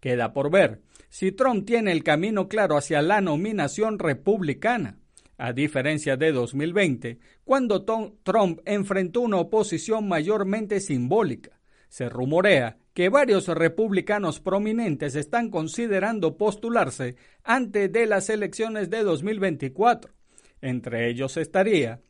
Queda 0.00 0.32
por 0.32 0.50
ver 0.50 0.80
si 1.10 1.32
Trump 1.32 1.66
tiene 1.66 1.92
el 1.92 2.02
camino 2.02 2.48
claro 2.48 2.78
hacia 2.78 3.02
la 3.02 3.20
nominación 3.20 3.98
republicana 3.98 4.98
a 5.36 5.52
diferencia 5.52 6.16
de 6.16 6.32
2020, 6.32 7.18
cuando 7.44 7.84
Trump 7.84 8.60
enfrentó 8.64 9.20
una 9.20 9.38
oposición 9.38 10.08
mayormente 10.08 10.80
simbólica. 10.80 11.60
Se 11.88 12.08
rumorea 12.08 12.78
que 12.92 13.08
varios 13.08 13.48
republicanos 13.48 14.40
prominentes 14.40 15.16
están 15.16 15.50
considerando 15.50 16.36
postularse 16.36 17.16
antes 17.42 17.92
de 17.92 18.06
las 18.06 18.30
elecciones 18.30 18.90
de 18.90 19.02
2024. 19.02 20.12
Entre 20.60 21.08
ellos 21.08 21.36
estaría 21.36 22.00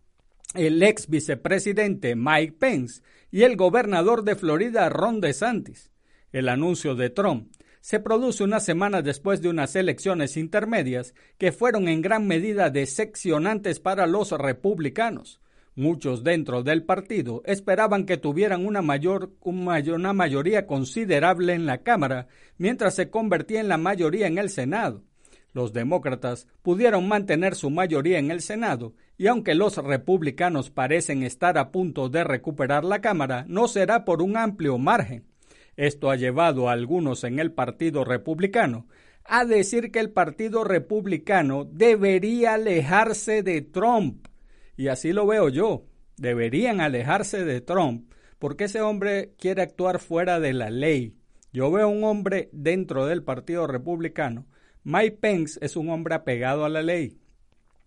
el 0.55 0.83
ex 0.83 1.09
vicepresidente 1.09 2.15
Mike 2.15 2.53
Pence 2.59 3.03
y 3.31 3.43
el 3.43 3.57
gobernador 3.57 4.25
de 4.25 4.37
Florida 4.37 4.89
Ron 4.89 5.21
DeSantis. 5.21 5.91
El 6.33 6.49
anuncio 6.49 6.95
de 6.95 7.11
Trump 7.11 7.54
se 7.85 8.01
produce 8.01 8.43
una 8.43 8.61
semana 8.61 9.03
después 9.03 9.43
de 9.43 9.51
unas 9.51 9.77
elecciones 9.77 10.39
intermedias 10.39 11.15
que 11.37 11.53
fueron 11.53 11.87
en 11.87 12.01
gran 12.01 12.27
medida 12.27 12.71
decepcionantes 12.71 13.79
para 13.79 14.07
los 14.07 14.31
republicanos. 14.31 15.43
Muchos 15.75 16.25
dentro 16.25 16.63
del 16.63 16.85
partido 16.85 17.43
esperaban 17.45 18.07
que 18.07 18.17
tuvieran 18.17 18.65
una, 18.65 18.81
mayor, 18.81 19.33
una 19.43 20.15
mayoría 20.15 20.67
considerable 20.67 21.53
en 21.53 21.67
la 21.67 21.83
Cámara, 21.83 22.27
mientras 22.57 22.95
se 22.95 23.11
convertía 23.11 23.61
en 23.61 23.69
la 23.69 23.77
mayoría 23.77 24.29
en 24.29 24.39
el 24.39 24.49
Senado. 24.49 25.05
Los 25.53 25.75
demócratas 25.75 26.47
pudieron 26.63 27.07
mantener 27.07 27.55
su 27.55 27.69
mayoría 27.69 28.19
en 28.19 28.31
el 28.31 28.41
Senado, 28.41 28.95
y 29.19 29.27
aunque 29.27 29.55
los 29.55 29.77
republicanos 29.77 30.71
parecen 30.71 31.23
estar 31.23 31.59
a 31.59 31.71
punto 31.71 32.09
de 32.09 32.25
recuperar 32.25 32.83
la 32.83 33.03
Cámara, 33.03 33.45
no 33.47 33.69
será 33.69 34.07
por 34.07 34.23
un 34.23 34.39
amplio 34.39 34.79
margen. 34.79 35.34
Esto 35.77 36.11
ha 36.11 36.17
llevado 36.17 36.69
a 36.69 36.73
algunos 36.73 37.25
en 37.25 37.39
el 37.39 37.53
Partido 37.53 38.05
Republicano 38.05 38.87
a 39.25 39.45
decir 39.45 39.91
que 39.91 40.01
el 40.01 40.11
Partido 40.11 40.65
Republicano 40.65 41.65
debería 41.65 42.55
alejarse 42.55 43.43
de 43.43 43.63
Trump. 43.63 44.29
Y 44.77 44.89
así 44.89 45.13
lo 45.13 45.27
veo 45.27 45.49
yo. 45.49 45.87
Deberían 46.17 46.81
alejarse 46.81 47.45
de 47.45 47.61
Trump 47.61 48.13
porque 48.39 48.65
ese 48.65 48.81
hombre 48.81 49.33
quiere 49.39 49.63
actuar 49.63 49.99
fuera 49.99 50.41
de 50.41 50.53
la 50.53 50.71
ley. 50.71 51.17
Yo 51.53 51.71
veo 51.71 51.89
un 51.89 52.05
hombre 52.05 52.51
dentro 52.53 53.07
del 53.07 53.23
Partido 53.23 53.67
Republicano. 53.67 54.47
Mike 54.83 55.19
Pence 55.21 55.59
es 55.63 55.77
un 55.77 55.89
hombre 55.89 56.15
apegado 56.15 56.65
a 56.65 56.69
la 56.69 56.83
ley. 56.83 57.17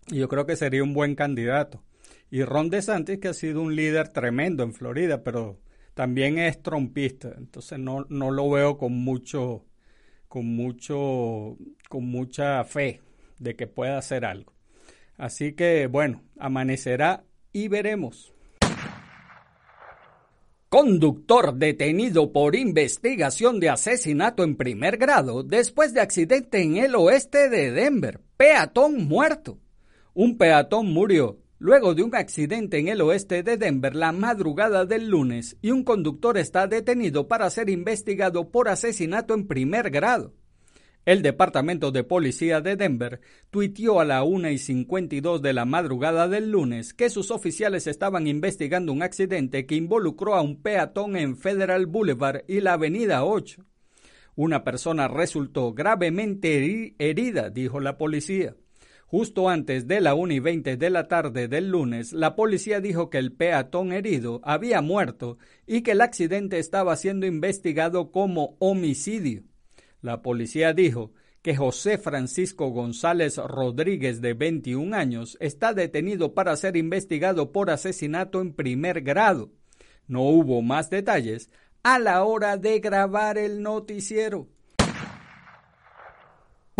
Y 0.07 0.17
yo 0.17 0.27
creo 0.27 0.45
que 0.45 0.55
sería 0.55 0.83
un 0.83 0.93
buen 0.93 1.15
candidato. 1.15 1.83
Y 2.31 2.43
Ron 2.43 2.69
DeSantis, 2.69 3.19
que 3.19 3.27
ha 3.27 3.33
sido 3.33 3.61
un 3.61 3.75
líder 3.75 4.09
tremendo 4.09 4.63
en 4.63 4.73
Florida, 4.73 5.23
pero 5.23 5.59
también 5.97 6.37
es 6.37 6.61
trompista, 6.61 7.33
entonces 7.35 7.79
no, 7.79 8.05
no 8.09 8.29
lo 8.29 8.51
veo 8.51 8.77
con 8.77 8.93
mucho, 8.93 9.65
con 10.27 10.45
mucho, 10.45 11.57
con 11.89 12.05
mucha 12.05 12.63
fe 12.65 13.01
de 13.39 13.55
que 13.55 13.65
pueda 13.65 13.97
hacer 13.97 14.23
algo. 14.23 14.53
Así 15.17 15.53
que 15.53 15.87
bueno, 15.87 16.21
amanecerá 16.37 17.23
y 17.51 17.67
veremos. 17.67 18.31
Conductor 20.69 21.55
detenido 21.55 22.31
por 22.31 22.55
investigación 22.55 23.59
de 23.59 23.69
asesinato 23.69 24.43
en 24.43 24.55
primer 24.55 24.97
grado 24.97 25.41
después 25.41 25.95
de 25.95 26.01
accidente 26.01 26.61
en 26.61 26.77
el 26.77 26.93
oeste 26.93 27.49
de 27.49 27.71
Denver. 27.71 28.21
Peatón 28.37 29.07
muerto. 29.07 29.57
Un 30.13 30.37
peatón 30.37 30.93
murió 30.93 31.39
luego 31.59 31.95
de 31.95 32.03
un 32.03 32.15
accidente 32.15 32.77
en 32.77 32.87
el 32.87 33.01
oeste 33.01 33.43
de 33.43 33.57
Denver 33.57 33.95
la 33.95 34.11
madrugada 34.11 34.85
del 34.85 35.07
lunes 35.07 35.57
y 35.61 35.71
un 35.71 35.83
conductor 35.83 36.37
está 36.37 36.67
detenido 36.67 37.27
para 37.27 37.49
ser 37.49 37.69
investigado 37.69 38.51
por 38.51 38.69
asesinato 38.69 39.33
en 39.33 39.47
primer 39.47 39.89
grado. 39.89 40.33
El 41.07 41.21
Departamento 41.21 41.91
de 41.91 42.03
Policía 42.03 42.59
de 42.59 42.75
Denver 42.75 43.21
tuiteó 43.49 44.01
a 44.01 44.05
la 44.05 44.23
1 44.23 44.49
y 44.49 44.57
52 44.57 45.41
de 45.41 45.53
la 45.53 45.63
madrugada 45.63 46.27
del 46.27 46.51
lunes 46.51 46.93
que 46.93 47.09
sus 47.09 47.31
oficiales 47.31 47.87
estaban 47.87 48.27
investigando 48.27 48.91
un 48.91 49.01
accidente 49.01 49.65
que 49.65 49.75
involucró 49.75 50.35
a 50.35 50.41
un 50.41 50.61
peatón 50.61 51.15
en 51.15 51.37
Federal 51.37 51.85
Boulevard 51.85 52.43
y 52.49 52.59
la 52.59 52.73
Avenida 52.73 53.23
8. 53.23 53.63
Una 54.35 54.65
persona 54.65 55.07
resultó 55.07 55.73
gravemente 55.73 56.93
herida, 56.99 57.49
dijo 57.51 57.79
la 57.79 57.97
policía. 57.97 58.57
Justo 59.09 59.47
antes 59.47 59.87
de 59.87 60.01
la 60.01 60.15
1 60.15 60.33
y 60.33 60.39
20 60.39 60.75
de 60.75 60.89
la 60.89 61.07
tarde 61.07 61.47
del 61.47 61.69
lunes, 61.69 62.11
la 62.11 62.35
policía 62.35 62.81
dijo 62.81 63.09
que 63.09 63.17
el 63.17 63.31
peatón 63.31 63.93
herido 63.93 64.41
había 64.43 64.81
muerto 64.81 65.37
y 65.65 65.81
que 65.81 65.91
el 65.91 66.01
accidente 66.01 66.59
estaba 66.59 66.93
siendo 66.97 67.25
investigado 67.25 68.11
como 68.11 68.57
homicidio. 68.59 69.43
La 70.01 70.21
policía 70.21 70.73
dijo 70.73 71.13
que 71.41 71.55
José 71.55 71.97
Francisco 71.97 72.67
González 72.71 73.37
Rodríguez, 73.37 74.19
de 74.19 74.33
21 74.33 74.93
años, 74.93 75.37
está 75.39 75.73
detenido 75.73 76.33
para 76.33 76.57
ser 76.57 76.75
investigado 76.75 77.53
por 77.53 77.69
asesinato 77.69 78.41
en 78.41 78.51
primer 78.51 79.03
grado. 79.03 79.53
No 80.07 80.23
hubo 80.23 80.61
más 80.61 80.89
detalles 80.89 81.49
a 81.81 81.97
la 81.97 82.25
hora 82.25 82.57
de 82.57 82.81
grabar 82.81 83.37
el 83.37 83.61
noticiero. 83.61 84.49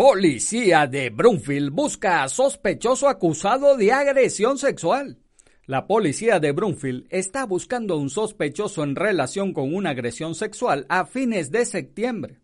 Policía 0.00 0.86
de 0.86 1.10
Broomfield 1.10 1.72
busca 1.72 2.22
a 2.22 2.28
sospechoso 2.28 3.08
acusado 3.08 3.76
de 3.76 3.90
agresión 3.90 4.56
sexual. 4.56 5.18
La 5.66 5.88
policía 5.88 6.38
de 6.38 6.52
Broomfield 6.52 7.06
está 7.10 7.44
buscando 7.46 7.94
a 7.94 7.96
un 7.96 8.08
sospechoso 8.08 8.84
en 8.84 8.94
relación 8.94 9.52
con 9.52 9.74
una 9.74 9.90
agresión 9.90 10.36
sexual 10.36 10.86
a 10.88 11.04
fines 11.04 11.50
de 11.50 11.64
septiembre. 11.64 12.38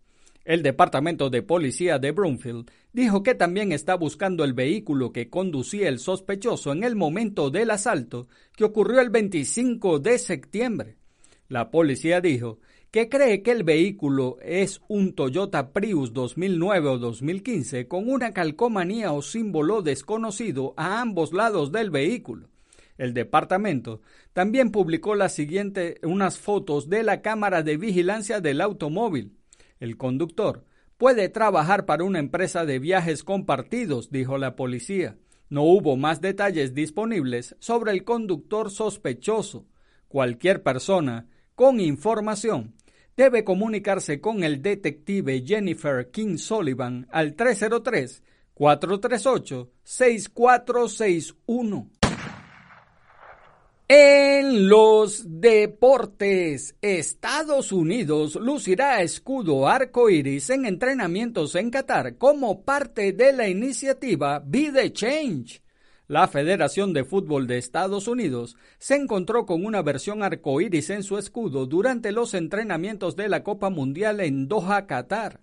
El 0.44 0.64
Departamento 0.64 1.30
de 1.30 1.42
Policía 1.42 2.00
de 2.00 2.10
Broomfield 2.10 2.72
dijo 2.92 3.22
que 3.22 3.36
también 3.36 3.70
está 3.70 3.94
buscando 3.94 4.42
el 4.42 4.52
vehículo 4.52 5.12
que 5.12 5.30
conducía 5.30 5.88
el 5.88 6.00
sospechoso 6.00 6.72
en 6.72 6.82
el 6.82 6.96
momento 6.96 7.50
del 7.50 7.70
asalto 7.70 8.26
que 8.56 8.64
ocurrió 8.64 9.00
el 9.00 9.10
25 9.10 10.00
de 10.00 10.18
septiembre. 10.18 10.96
La 11.48 11.70
policía 11.70 12.20
dijo 12.20 12.58
que 12.94 13.08
cree 13.08 13.42
que 13.42 13.50
el 13.50 13.64
vehículo 13.64 14.36
es 14.40 14.80
un 14.86 15.14
Toyota 15.14 15.72
Prius 15.72 16.12
2009 16.12 16.90
o 16.90 16.98
2015 16.98 17.88
con 17.88 18.08
una 18.08 18.30
calcomanía 18.32 19.10
o 19.10 19.20
símbolo 19.20 19.82
desconocido 19.82 20.74
a 20.76 21.00
ambos 21.00 21.32
lados 21.32 21.72
del 21.72 21.90
vehículo. 21.90 22.50
El 22.96 23.12
departamento 23.12 24.00
también 24.32 24.70
publicó 24.70 25.16
la 25.16 25.28
siguiente 25.28 25.98
unas 26.04 26.38
fotos 26.38 26.88
de 26.88 27.02
la 27.02 27.20
cámara 27.20 27.64
de 27.64 27.76
vigilancia 27.78 28.40
del 28.40 28.60
automóvil. 28.60 29.32
El 29.80 29.96
conductor 29.96 30.64
puede 30.96 31.28
trabajar 31.28 31.86
para 31.86 32.04
una 32.04 32.20
empresa 32.20 32.64
de 32.64 32.78
viajes 32.78 33.24
compartidos, 33.24 34.12
dijo 34.12 34.38
la 34.38 34.54
policía. 34.54 35.18
No 35.48 35.64
hubo 35.64 35.96
más 35.96 36.20
detalles 36.20 36.74
disponibles 36.74 37.56
sobre 37.58 37.90
el 37.90 38.04
conductor 38.04 38.70
sospechoso. 38.70 39.66
Cualquier 40.06 40.62
persona 40.62 41.26
con 41.56 41.80
información 41.80 42.74
debe 43.16 43.44
comunicarse 43.44 44.20
con 44.20 44.44
el 44.44 44.60
detective 44.62 45.42
Jennifer 45.46 46.10
King 46.10 46.36
Sullivan 46.36 47.06
al 47.10 47.34
303 47.34 48.22
438 48.54 49.70
6461. 49.82 51.90
En 53.86 54.68
los 54.68 55.40
deportes, 55.40 56.74
Estados 56.80 57.70
Unidos 57.70 58.34
lucirá 58.36 59.02
escudo 59.02 59.68
arco 59.68 60.08
iris 60.08 60.48
en 60.48 60.64
entrenamientos 60.64 61.54
en 61.54 61.70
Qatar 61.70 62.16
como 62.16 62.62
parte 62.62 63.12
de 63.12 63.34
la 63.34 63.46
iniciativa 63.46 64.42
Be 64.44 64.72
the 64.72 64.90
Change. 64.90 65.63
La 66.06 66.28
Federación 66.28 66.92
de 66.92 67.02
Fútbol 67.02 67.46
de 67.46 67.56
Estados 67.56 68.08
Unidos 68.08 68.58
se 68.78 68.94
encontró 68.94 69.46
con 69.46 69.64
una 69.64 69.80
versión 69.80 70.22
arco 70.22 70.60
iris 70.60 70.90
en 70.90 71.02
su 71.02 71.16
escudo 71.16 71.64
durante 71.64 72.12
los 72.12 72.34
entrenamientos 72.34 73.16
de 73.16 73.30
la 73.30 73.42
Copa 73.42 73.70
Mundial 73.70 74.20
en 74.20 74.46
Doha, 74.46 74.86
Qatar. 74.86 75.40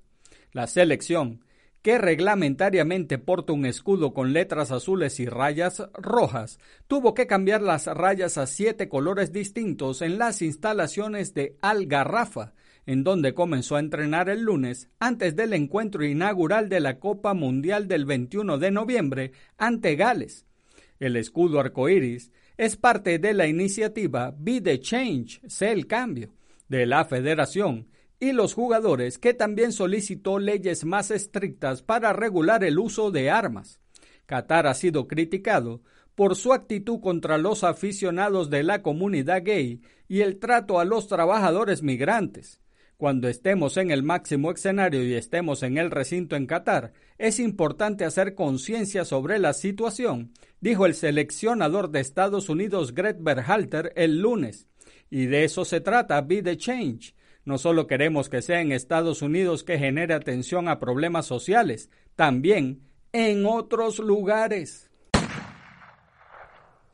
La 0.51 0.67
selección 0.67 1.43
que 1.81 1.97
reglamentariamente 1.97 3.17
porta 3.17 3.53
un 3.53 3.65
escudo 3.65 4.13
con 4.13 4.33
letras 4.33 4.69
azules 4.69 5.19
y 5.19 5.25
rayas 5.25 5.81
rojas, 5.93 6.59
tuvo 6.87 7.15
que 7.15 7.25
cambiar 7.25 7.63
las 7.63 7.87
rayas 7.87 8.37
a 8.37 8.45
siete 8.45 8.87
colores 8.87 9.31
distintos 9.31 10.03
en 10.03 10.19
las 10.19 10.43
instalaciones 10.43 11.33
de 11.33 11.57
Algarrafa, 11.61 12.53
en 12.85 13.03
donde 13.03 13.33
comenzó 13.33 13.77
a 13.77 13.79
entrenar 13.79 14.29
el 14.29 14.41
lunes 14.41 14.89
antes 14.99 15.35
del 15.35 15.53
encuentro 15.53 16.05
inaugural 16.05 16.69
de 16.69 16.81
la 16.81 16.99
Copa 16.99 17.33
Mundial 17.33 17.87
del 17.87 18.05
21 18.05 18.59
de 18.59 18.69
noviembre 18.69 19.31
ante 19.57 19.95
Gales. 19.95 20.45
El 21.01 21.15
escudo 21.15 21.59
arcoíris 21.59 22.31
es 22.57 22.77
parte 22.77 23.17
de 23.17 23.33
la 23.33 23.47
iniciativa 23.47 24.35
Be 24.37 24.61
the 24.61 24.79
Change, 24.79 25.41
sé 25.47 25.71
el 25.71 25.87
cambio, 25.87 26.35
de 26.69 26.85
la 26.85 27.05
Federación 27.05 27.87
y 28.19 28.33
los 28.33 28.53
jugadores 28.53 29.17
que 29.17 29.33
también 29.33 29.71
solicitó 29.71 30.37
leyes 30.37 30.85
más 30.85 31.09
estrictas 31.09 31.81
para 31.81 32.13
regular 32.13 32.63
el 32.63 32.77
uso 32.77 33.09
de 33.09 33.31
armas. 33.31 33.79
Qatar 34.27 34.67
ha 34.67 34.75
sido 34.75 35.07
criticado 35.07 35.81
por 36.13 36.35
su 36.35 36.53
actitud 36.53 36.99
contra 36.99 37.39
los 37.39 37.63
aficionados 37.63 38.51
de 38.51 38.61
la 38.61 38.83
comunidad 38.83 39.41
gay 39.43 39.81
y 40.07 40.21
el 40.21 40.37
trato 40.37 40.79
a 40.79 40.85
los 40.85 41.07
trabajadores 41.07 41.81
migrantes. 41.81 42.61
Cuando 43.01 43.29
estemos 43.29 43.77
en 43.77 43.89
el 43.89 44.03
máximo 44.03 44.51
escenario 44.51 45.03
y 45.03 45.15
estemos 45.15 45.63
en 45.63 45.79
el 45.79 45.89
recinto 45.89 46.35
en 46.35 46.45
Qatar, 46.45 46.93
es 47.17 47.39
importante 47.39 48.05
hacer 48.05 48.35
conciencia 48.35 49.05
sobre 49.05 49.39
la 49.39 49.53
situación, 49.53 50.33
dijo 50.59 50.85
el 50.85 50.93
seleccionador 50.93 51.89
de 51.89 51.99
Estados 51.99 52.47
Unidos 52.47 52.93
Greg 52.93 53.17
Berhalter 53.19 53.91
el 53.95 54.19
lunes. 54.19 54.67
Y 55.09 55.25
de 55.25 55.45
eso 55.45 55.65
se 55.65 55.81
trata 55.81 56.21
Be 56.21 56.43
the 56.43 56.57
Change, 56.57 57.15
no 57.43 57.57
solo 57.57 57.87
queremos 57.87 58.29
que 58.29 58.43
sea 58.43 58.61
en 58.61 58.71
Estados 58.71 59.23
Unidos 59.23 59.63
que 59.63 59.79
genere 59.79 60.13
atención 60.13 60.67
a 60.67 60.77
problemas 60.77 61.25
sociales, 61.25 61.89
también 62.15 62.83
en 63.13 63.47
otros 63.47 63.97
lugares. 63.97 64.90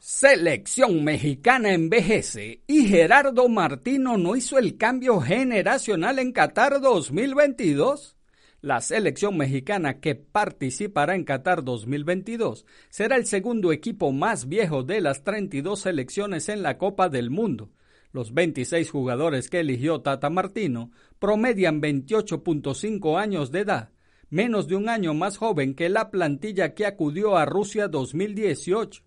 Selección 0.10 1.04
mexicana 1.04 1.74
envejece 1.74 2.64
y 2.66 2.88
Gerardo 2.88 3.50
Martino 3.50 4.18
no 4.18 4.38
hizo 4.38 4.58
el 4.58 4.78
cambio 4.78 5.20
generacional 5.20 6.20
en 6.20 6.32
Qatar 6.32 6.80
2022. 6.80 8.16
La 8.62 8.80
selección 8.80 9.36
mexicana 9.36 10.00
que 10.00 10.16
participará 10.16 11.14
en 11.14 11.26
Qatar 11.26 11.62
2022 11.62 12.66
será 12.88 13.18
el 13.18 13.26
segundo 13.26 13.74
equipo 13.74 14.14
más 14.14 14.48
viejo 14.48 14.82
de 14.82 15.02
las 15.02 15.26
32 15.26 15.82
selecciones 15.82 16.48
en 16.48 16.64
la 16.64 16.78
Copa 16.78 17.10
del 17.10 17.30
Mundo. 17.30 17.74
Los 18.14 18.34
26 18.34 18.90
jugadores 18.90 19.50
que 19.50 19.60
eligió 19.60 20.00
Tata 20.00 20.30
Martino 20.30 20.90
promedian 21.20 21.82
28.5 21.82 23.20
años 23.20 23.52
de 23.52 23.60
edad, 23.60 23.92
menos 24.30 24.70
de 24.70 24.78
un 24.78 24.88
año 24.88 25.14
más 25.14 25.36
joven 25.36 25.76
que 25.76 25.90
la 25.90 26.12
plantilla 26.12 26.76
que 26.76 26.86
acudió 26.86 27.36
a 27.36 27.46
Rusia 27.46 27.90
2018. 27.90 29.04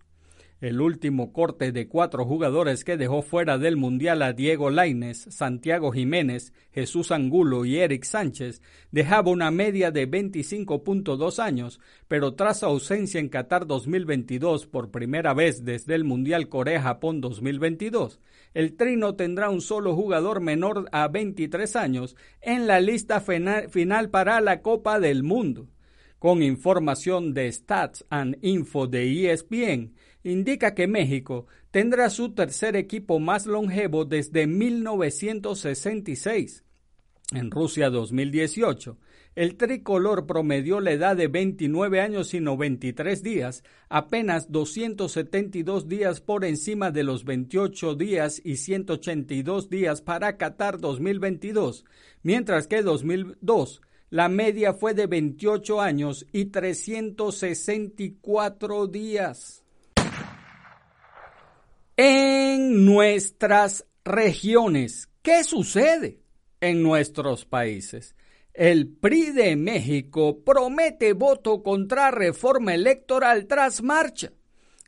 El 0.61 0.79
último 0.79 1.33
corte 1.33 1.71
de 1.71 1.87
cuatro 1.87 2.23
jugadores 2.23 2.83
que 2.83 2.95
dejó 2.95 3.23
fuera 3.23 3.57
del 3.57 3.77
Mundial 3.77 4.21
a 4.21 4.31
Diego 4.31 4.69
Laines, 4.69 5.25
Santiago 5.31 5.91
Jiménez, 5.91 6.53
Jesús 6.71 7.11
Angulo 7.11 7.65
y 7.65 7.79
Eric 7.79 8.03
Sánchez 8.03 8.61
dejaba 8.91 9.31
una 9.31 9.49
media 9.49 9.89
de 9.89 10.07
25.2 10.07 11.39
años, 11.39 11.79
pero 12.07 12.35
tras 12.35 12.61
ausencia 12.61 13.19
en 13.19 13.29
Qatar 13.29 13.65
2022 13.65 14.67
por 14.67 14.91
primera 14.91 15.33
vez 15.33 15.65
desde 15.65 15.95
el 15.95 16.03
Mundial 16.03 16.47
Corea-Japón 16.47 17.21
2022, 17.21 18.19
el 18.53 18.75
Trino 18.75 19.15
tendrá 19.15 19.49
un 19.49 19.61
solo 19.61 19.95
jugador 19.95 20.41
menor 20.41 20.87
a 20.91 21.07
23 21.07 21.75
años 21.75 22.15
en 22.39 22.67
la 22.67 22.79
lista 22.79 23.19
final 23.19 24.09
para 24.11 24.39
la 24.41 24.61
Copa 24.61 24.99
del 24.99 25.23
Mundo. 25.23 25.69
Con 26.21 26.43
información 26.43 27.33
de 27.33 27.51
Stats 27.51 28.05
and 28.11 28.37
Info 28.43 28.85
de 28.85 29.31
ESPN, 29.31 29.95
indica 30.23 30.73
que 30.73 30.87
México 30.87 31.47
tendrá 31.71 32.09
su 32.09 32.33
tercer 32.33 32.75
equipo 32.75 33.19
más 33.19 33.45
longevo 33.45 34.03
desde 34.05 34.47
1966. 34.47 36.63
En 37.33 37.49
Rusia 37.49 37.89
2018, 37.89 38.97
el 39.35 39.55
tricolor 39.55 40.27
promedió 40.27 40.81
la 40.81 40.91
edad 40.91 41.15
de 41.15 41.29
29 41.29 42.01
años 42.01 42.33
y 42.33 42.41
93 42.41 43.23
días, 43.23 43.63
apenas 43.87 44.51
272 44.51 45.87
días 45.87 46.19
por 46.19 46.43
encima 46.43 46.91
de 46.91 47.03
los 47.03 47.23
28 47.23 47.95
días 47.95 48.41
y 48.43 48.57
182 48.57 49.69
días 49.69 50.01
para 50.01 50.35
Qatar 50.35 50.77
2022, 50.79 51.85
mientras 52.21 52.67
que 52.67 52.81
2002 52.81 53.81
la 54.09 54.27
media 54.27 54.73
fue 54.73 54.93
de 54.93 55.07
28 55.07 55.79
años 55.79 56.27
y 56.33 56.47
364 56.47 58.87
días 58.87 59.60
en 62.03 62.83
nuestras 62.83 63.85
regiones. 64.03 65.07
¿Qué 65.21 65.43
sucede 65.43 66.23
en 66.59 66.81
nuestros 66.81 67.45
países? 67.45 68.15
El 68.55 68.87
PRI 68.87 69.29
de 69.29 69.55
México 69.55 70.43
promete 70.43 71.13
voto 71.13 71.61
contra 71.61 72.09
reforma 72.09 72.73
electoral 72.73 73.45
tras 73.45 73.83
marcha. 73.83 74.31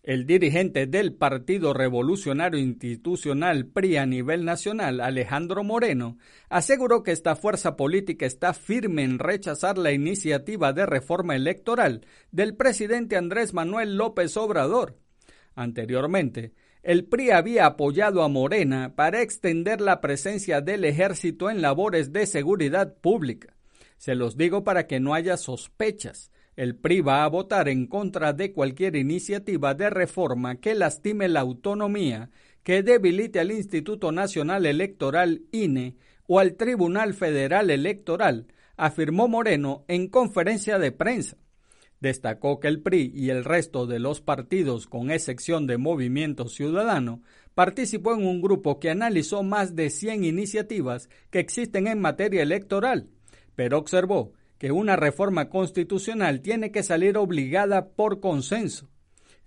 El 0.01 0.25
dirigente 0.25 0.87
del 0.87 1.13
Partido 1.13 1.75
Revolucionario 1.75 2.59
Institucional 2.59 3.67
PRI 3.67 3.97
a 3.97 4.07
nivel 4.07 4.43
nacional, 4.43 4.99
Alejandro 4.99 5.63
Moreno, 5.63 6.17
aseguró 6.49 7.03
que 7.03 7.11
esta 7.11 7.35
fuerza 7.35 7.75
política 7.75 8.25
está 8.25 8.55
firme 8.55 9.03
en 9.03 9.19
rechazar 9.19 9.77
la 9.77 9.91
iniciativa 9.91 10.73
de 10.73 10.87
reforma 10.87 11.35
electoral 11.35 12.07
del 12.31 12.55
presidente 12.55 13.17
Andrés 13.17 13.53
Manuel 13.53 13.97
López 13.97 14.35
Obrador. 14.35 14.97
Anteriormente, 15.53 16.53
el 16.83 17.05
PRI 17.05 17.31
había 17.31 17.65
apoyado 17.65 18.23
a 18.23 18.27
Morena 18.27 18.93
para 18.93 19.21
extender 19.21 19.79
la 19.79 20.01
presencia 20.01 20.59
del 20.59 20.83
ejército 20.83 21.49
en 21.49 21.61
labores 21.61 22.11
de 22.11 22.25
seguridad 22.25 22.95
pública. 22.97 23.55
Se 23.97 24.15
los 24.15 24.35
digo 24.35 24.65
para 24.65 24.85
que 24.85 24.99
no 24.99 25.13
haya 25.13 25.37
sospechas. 25.37 26.29
El 26.57 26.75
PRI 26.75 26.99
va 26.99 27.23
a 27.23 27.29
votar 27.29 27.69
en 27.69 27.87
contra 27.87 28.33
de 28.33 28.51
cualquier 28.51 28.97
iniciativa 28.97 29.73
de 29.73 29.89
reforma 29.89 30.55
que 30.57 30.75
lastime 30.75 31.29
la 31.29 31.39
autonomía, 31.39 32.29
que 32.63 32.83
debilite 32.83 33.39
al 33.39 33.51
Instituto 33.51 34.11
Nacional 34.11 34.65
Electoral 34.65 35.43
INE 35.53 35.95
o 36.27 36.39
al 36.39 36.55
Tribunal 36.55 37.13
Federal 37.13 37.69
Electoral, 37.69 38.47
afirmó 38.75 39.29
Moreno 39.29 39.85
en 39.87 40.09
conferencia 40.09 40.79
de 40.79 40.91
prensa. 40.91 41.37
Destacó 42.03 42.59
que 42.59 42.67
el 42.67 42.81
PRI 42.81 43.13
y 43.15 43.29
el 43.29 43.45
resto 43.45 43.87
de 43.87 43.97
los 43.97 44.19
partidos, 44.19 44.87
con 44.87 45.09
excepción 45.09 45.67
de 45.67 45.77
Movimiento 45.77 46.49
Ciudadano, 46.49 47.21
participó 47.55 48.13
en 48.13 48.25
un 48.25 48.41
grupo 48.41 48.77
que 48.77 48.89
analizó 48.89 49.41
más 49.41 49.73
de 49.73 49.89
100 49.89 50.25
iniciativas 50.25 51.07
que 51.29 51.39
existen 51.39 51.87
en 51.87 52.01
materia 52.01 52.41
electoral, 52.43 53.07
pero 53.55 53.77
observó 53.77 54.33
que 54.57 54.73
una 54.73 54.97
reforma 54.97 55.47
constitucional 55.47 56.41
tiene 56.41 56.73
que 56.73 56.83
salir 56.83 57.17
obligada 57.17 57.87
por 57.87 58.19
consenso. 58.19 58.89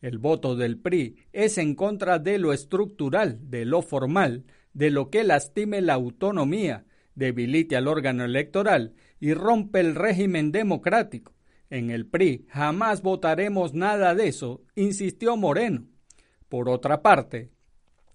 El 0.00 0.16
voto 0.16 0.56
del 0.56 0.78
PRI 0.78 1.16
es 1.34 1.58
en 1.58 1.74
contra 1.74 2.18
de 2.18 2.38
lo 2.38 2.54
estructural, 2.54 3.38
de 3.50 3.66
lo 3.66 3.82
formal, 3.82 4.46
de 4.72 4.88
lo 4.88 5.10
que 5.10 5.24
lastime 5.24 5.82
la 5.82 5.92
autonomía, 5.92 6.86
debilite 7.14 7.76
al 7.76 7.86
órgano 7.86 8.24
electoral 8.24 8.94
y 9.20 9.34
rompe 9.34 9.80
el 9.80 9.94
régimen 9.94 10.52
democrático. 10.52 11.35
En 11.70 11.90
el 11.90 12.06
PRI 12.06 12.46
jamás 12.48 13.02
votaremos 13.02 13.74
nada 13.74 14.14
de 14.14 14.28
eso, 14.28 14.62
insistió 14.74 15.36
Moreno. 15.36 15.86
Por 16.48 16.68
otra 16.68 17.02
parte, 17.02 17.50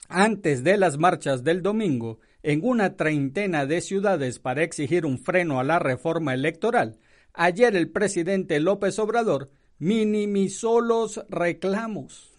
antes 0.07 0.63
de 0.63 0.77
las 0.77 0.97
marchas 0.97 1.43
del 1.43 1.61
domingo, 1.61 2.19
en 2.43 2.61
una 2.63 2.95
treintena 2.95 3.65
de 3.65 3.81
ciudades 3.81 4.39
para 4.39 4.63
exigir 4.63 5.05
un 5.05 5.19
freno 5.19 5.59
a 5.59 5.63
la 5.63 5.79
reforma 5.79 6.33
electoral, 6.33 6.97
ayer 7.33 7.75
el 7.75 7.89
presidente 7.89 8.59
López 8.59 8.97
Obrador 8.99 9.51
minimizó 9.77 10.81
los 10.81 11.23
reclamos. 11.29 12.30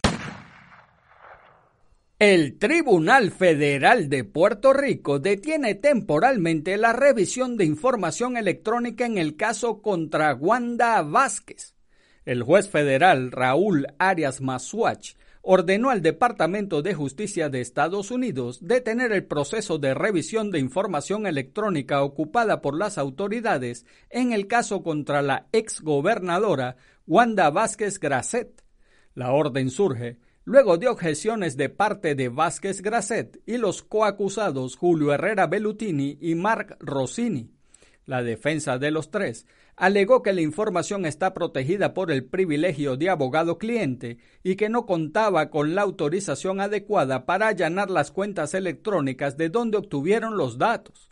El 2.25 2.57
Tribunal 2.57 3.31
Federal 3.31 4.07
de 4.07 4.23
Puerto 4.23 4.71
Rico 4.71 5.19
detiene 5.19 5.75
temporalmente 5.75 6.77
la 6.77 6.93
revisión 6.93 7.57
de 7.57 7.65
información 7.65 8.37
electrónica 8.37 9.05
en 9.05 9.17
el 9.17 9.35
caso 9.35 9.81
contra 9.81 10.33
Wanda 10.33 11.01
Vázquez. 11.01 11.75
El 12.23 12.41
juez 12.41 12.69
federal 12.69 13.29
Raúl 13.29 13.87
Arias 13.99 14.39
Masuach 14.39 15.15
ordenó 15.41 15.89
al 15.89 16.01
Departamento 16.01 16.81
de 16.81 16.93
Justicia 16.93 17.49
de 17.49 17.59
Estados 17.59 18.09
Unidos 18.09 18.65
detener 18.65 19.11
el 19.11 19.25
proceso 19.25 19.77
de 19.77 19.93
revisión 19.93 20.49
de 20.49 20.59
información 20.59 21.27
electrónica 21.27 22.03
ocupada 22.03 22.61
por 22.61 22.77
las 22.77 22.97
autoridades 22.97 23.85
en 24.09 24.31
el 24.31 24.47
caso 24.47 24.81
contra 24.81 25.21
la 25.21 25.47
exgobernadora 25.51 26.77
Wanda 27.05 27.49
Vázquez 27.49 27.99
Grasset. 27.99 28.63
La 29.13 29.33
orden 29.33 29.69
surge 29.69 30.19
luego 30.45 30.77
de 30.77 30.87
objeciones 30.87 31.57
de 31.57 31.69
parte 31.69 32.15
de 32.15 32.29
Vázquez 32.29 32.81
Grasset 32.81 33.41
y 33.45 33.57
los 33.57 33.81
coacusados 33.81 34.75
Julio 34.75 35.13
Herrera 35.13 35.47
Bellutini 35.47 36.17
y 36.19 36.35
Mark 36.35 36.77
Rossini. 36.79 37.51
La 38.05 38.21
defensa 38.21 38.77
de 38.77 38.91
los 38.91 39.11
tres 39.11 39.45
alegó 39.75 40.21
que 40.21 40.33
la 40.33 40.41
información 40.41 41.05
está 41.05 41.33
protegida 41.33 41.93
por 41.93 42.11
el 42.11 42.25
privilegio 42.25 42.97
de 42.97 43.09
abogado 43.09 43.57
cliente 43.57 44.17
y 44.43 44.55
que 44.55 44.69
no 44.69 44.85
contaba 44.85 45.49
con 45.49 45.73
la 45.73 45.83
autorización 45.83 46.59
adecuada 46.59 47.25
para 47.25 47.47
allanar 47.47 47.89
las 47.89 48.11
cuentas 48.11 48.53
electrónicas 48.53 49.37
de 49.37 49.49
donde 49.49 49.77
obtuvieron 49.77 50.37
los 50.37 50.57
datos. 50.57 51.09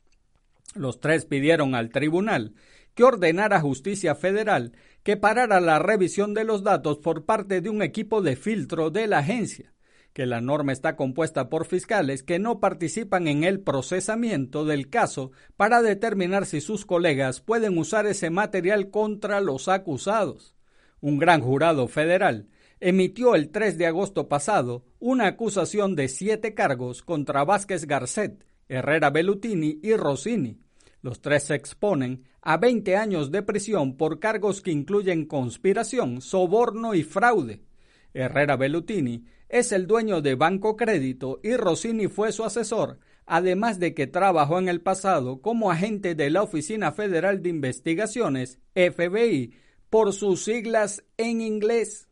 Los 0.76 1.00
tres 1.00 1.26
pidieron 1.26 1.76
al 1.76 1.90
tribunal 1.90 2.54
que 3.02 3.06
ordenara 3.06 3.58
a 3.58 3.62
Justicia 3.62 4.14
Federal 4.14 4.74
que 5.02 5.18
parara 5.18 5.60
la 5.60 5.80
revisión 5.80 6.36
de 6.36 6.44
los 6.44 6.62
datos 6.62 7.00
por 7.00 7.26
parte 7.26 7.60
de 7.60 7.68
un 7.68 7.82
equipo 7.82 8.22
de 8.22 8.36
filtro 8.36 8.92
de 8.92 9.08
la 9.08 9.18
agencia 9.18 9.74
que 10.14 10.28
la 10.28 10.40
norma 10.40 10.72
está 10.72 10.96
compuesta 10.96 11.50
por 11.50 11.66
fiscales 11.66 12.22
que 12.22 12.38
no 12.38 12.60
participan 12.60 13.28
en 13.28 13.44
el 13.44 13.60
procesamiento 13.60 14.66
del 14.66 14.92
caso 14.92 15.32
para 15.58 15.82
determinar 15.82 16.46
si 16.46 16.62
sus 16.62 16.86
colegas 16.86 17.42
pueden 17.42 17.76
usar 17.80 18.06
ese 18.06 18.30
material 18.30 18.92
contra 18.92 19.42
los 19.42 19.68
acusados. 19.68 20.54
Un 21.00 21.18
gran 21.18 21.42
jurado 21.42 21.88
federal 21.88 22.50
emitió 22.80 23.34
el 23.34 23.50
3 23.50 23.80
de 23.80 23.88
agosto 23.88 24.30
pasado 24.30 24.86
una 25.00 25.26
acusación 25.26 25.96
de 25.96 26.08
siete 26.08 26.54
cargos 26.54 27.02
contra 27.02 27.46
Vázquez 27.46 27.88
Garcet, 27.88 28.46
Herrera 28.70 29.10
Bellutini 29.10 29.80
y 29.82 29.96
Rossini. 29.96 30.60
Los 31.02 31.22
tres 31.22 31.44
se 31.44 31.56
exponen 31.56 32.24
a 32.42 32.58
20 32.58 32.96
años 32.96 33.32
de 33.32 33.42
prisión 33.42 33.98
por 33.98 34.20
cargos 34.20 34.62
que 34.62 34.72
incluyen 34.72 35.26
conspiración, 35.26 36.22
soborno 36.22 36.94
y 36.94 37.04
fraude. 37.04 37.64
Herrera 38.14 38.56
Bellutini 38.56 39.26
es 39.50 39.72
el 39.72 39.88
dueño 39.88 40.22
de 40.22 40.36
Banco 40.36 40.76
Crédito 40.76 41.40
y 41.44 41.56
Rossini 41.56 42.08
fue 42.08 42.32
su 42.32 42.44
asesor, 42.44 43.00
además 43.26 43.80
de 43.80 43.94
que 43.94 44.08
trabajó 44.08 44.60
en 44.60 44.70
el 44.70 44.82
pasado 44.82 45.42
como 45.42 45.72
agente 45.72 46.16
de 46.16 46.30
la 46.30 46.44
Oficina 46.44 46.92
Federal 46.92 47.42
de 47.42 47.50
Investigaciones, 47.50 48.60
FBI, 48.74 49.54
por 49.90 50.14
sus 50.14 50.44
siglas 50.44 51.04
en 51.18 51.42
inglés. 51.42 52.08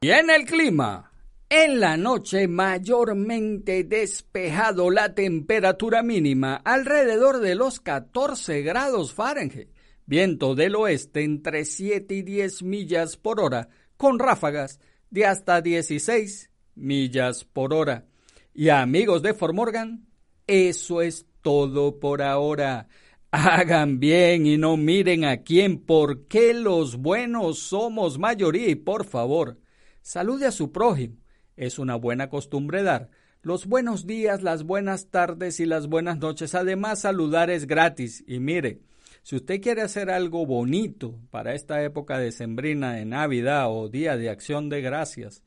Y 0.00 0.10
en 0.10 0.30
el 0.30 0.44
clima. 0.44 1.07
En 1.50 1.80
la 1.80 1.96
noche 1.96 2.46
mayormente 2.46 3.82
despejado 3.82 4.90
la 4.90 5.14
temperatura 5.14 6.02
mínima 6.02 6.56
alrededor 6.56 7.40
de 7.40 7.54
los 7.54 7.80
14 7.80 8.60
grados 8.60 9.14
Fahrenheit. 9.14 9.70
Viento 10.04 10.54
del 10.54 10.76
oeste 10.76 11.24
entre 11.24 11.64
7 11.64 12.16
y 12.16 12.20
10 12.20 12.62
millas 12.64 13.16
por 13.16 13.40
hora 13.40 13.70
con 13.96 14.18
ráfagas 14.18 14.78
de 15.08 15.24
hasta 15.24 15.62
16 15.62 16.50
millas 16.74 17.46
por 17.46 17.72
hora. 17.72 18.04
Y 18.52 18.68
amigos 18.68 19.22
de 19.22 19.32
Formorgan, 19.32 20.06
eso 20.46 21.00
es 21.00 21.24
todo 21.40 21.98
por 21.98 22.20
ahora. 22.20 22.88
Hagan 23.30 24.00
bien 24.00 24.44
y 24.44 24.58
no 24.58 24.76
miren 24.76 25.24
a 25.24 25.38
quién, 25.38 25.78
porque 25.78 26.52
los 26.52 26.98
buenos 26.98 27.58
somos 27.58 28.18
mayoría 28.18 28.68
y 28.68 28.74
por 28.74 29.06
favor, 29.06 29.58
salude 30.02 30.44
a 30.44 30.50
su 30.50 30.72
prójimo. 30.72 31.16
Es 31.58 31.78
una 31.78 31.96
buena 31.96 32.30
costumbre 32.30 32.82
dar 32.82 33.10
los 33.42 33.66
buenos 33.66 34.06
días, 34.06 34.42
las 34.42 34.64
buenas 34.64 35.10
tardes 35.10 35.60
y 35.60 35.66
las 35.66 35.86
buenas 35.86 36.18
noches. 36.18 36.54
Además, 36.54 37.00
saludar 37.00 37.50
es 37.50 37.66
gratis. 37.66 38.24
Y 38.26 38.40
mire, 38.40 38.80
si 39.22 39.36
usted 39.36 39.60
quiere 39.60 39.82
hacer 39.82 40.10
algo 40.10 40.44
bonito 40.44 41.18
para 41.30 41.54
esta 41.54 41.82
época 41.82 42.18
de 42.18 42.32
sembrina 42.32 42.94
de 42.94 43.04
Navidad 43.04 43.70
o 43.70 43.88
Día 43.88 44.16
de 44.16 44.28
Acción 44.28 44.68
de 44.68 44.80
Gracias, 44.80 45.44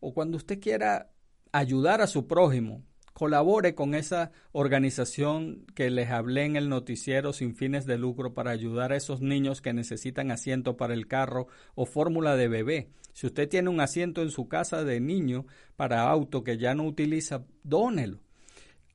o 0.00 0.14
cuando 0.14 0.36
usted 0.36 0.58
quiera 0.58 1.10
ayudar 1.52 2.00
a 2.00 2.06
su 2.06 2.26
prójimo, 2.26 2.82
colabore 3.14 3.74
con 3.74 3.94
esa 3.94 4.32
organización 4.52 5.64
que 5.74 5.88
les 5.88 6.10
hablé 6.10 6.44
en 6.44 6.56
el 6.56 6.68
noticiero 6.68 7.32
sin 7.32 7.56
fines 7.56 7.86
de 7.86 7.96
lucro 7.96 8.34
para 8.34 8.50
ayudar 8.50 8.92
a 8.92 8.96
esos 8.96 9.22
niños 9.22 9.62
que 9.62 9.72
necesitan 9.72 10.30
asiento 10.30 10.76
para 10.76 10.92
el 10.92 11.06
carro 11.06 11.46
o 11.74 11.86
fórmula 11.86 12.36
de 12.36 12.48
bebé. 12.48 12.90
Si 13.14 13.26
usted 13.26 13.48
tiene 13.48 13.70
un 13.70 13.80
asiento 13.80 14.20
en 14.20 14.30
su 14.30 14.48
casa 14.48 14.84
de 14.84 15.00
niño 15.00 15.46
para 15.76 16.02
auto 16.02 16.44
que 16.44 16.58
ya 16.58 16.74
no 16.74 16.84
utiliza, 16.84 17.46
dónelo. 17.62 18.20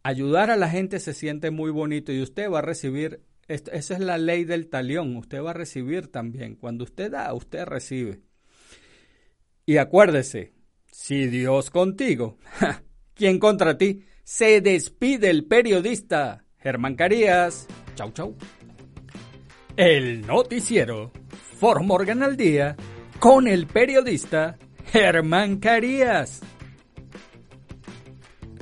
Ayudar 0.04 0.52
a 0.52 0.58
la 0.58 0.70
gente 0.70 1.00
se 1.00 1.14
siente 1.14 1.50
muy 1.50 1.72
bonito 1.72 2.12
y 2.12 2.22
usted 2.22 2.52
va 2.52 2.60
a 2.60 2.62
recibir 2.62 3.22
esa 3.50 3.96
es 3.96 4.00
la 4.00 4.20
ley 4.20 4.44
del 4.44 4.68
talión. 4.68 5.16
Usted 5.18 5.42
va 5.42 5.52
a 5.52 5.56
recibir 5.56 6.08
también. 6.08 6.56
Cuando 6.56 6.84
usted 6.84 7.12
da, 7.12 7.34
usted 7.34 7.66
recibe. 7.66 8.22
Y 9.66 9.78
acuérdese, 9.78 10.54
si 10.92 11.28
Dios 11.28 11.72
contigo, 11.72 12.38
¿quién 13.16 13.40
contra 13.40 13.78
ti? 13.78 14.04
Se 14.32 14.62
despide 14.62 15.32
el 15.32 15.46
periodista 15.46 16.46
Germán 16.60 16.96
Carías. 16.96 17.66
Chau, 17.96 18.12
chau. 18.12 18.36
El 19.76 20.22
noticiero 20.28 21.12
Morgan 21.84 22.22
al 22.22 22.38
día 22.38 22.76
con 23.18 23.48
el 23.48 23.66
periodista 23.66 24.60
Germán 24.86 25.58
Carías. 25.58 26.42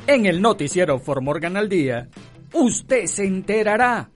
En 0.08 0.26
el 0.26 0.42
noticiero 0.42 1.00
Morgan 1.22 1.58
al 1.58 1.68
día, 1.68 2.08
usted 2.54 3.06
se 3.06 3.26
enterará 3.26 4.10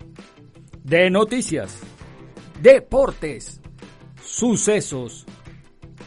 de 0.85 1.09
noticias, 1.09 1.81
deportes, 2.61 3.59
sucesos, 4.23 5.25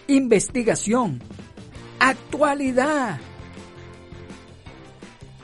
investigación, 0.07 1.21
actualidad. 1.99 3.21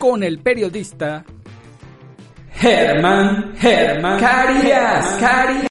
con 0.00 0.22
el 0.22 0.38
periodista 0.38 1.22
Germán 2.54 3.52
Germán 3.58 4.18
Carías. 4.18 5.06
Carías. 5.20 5.66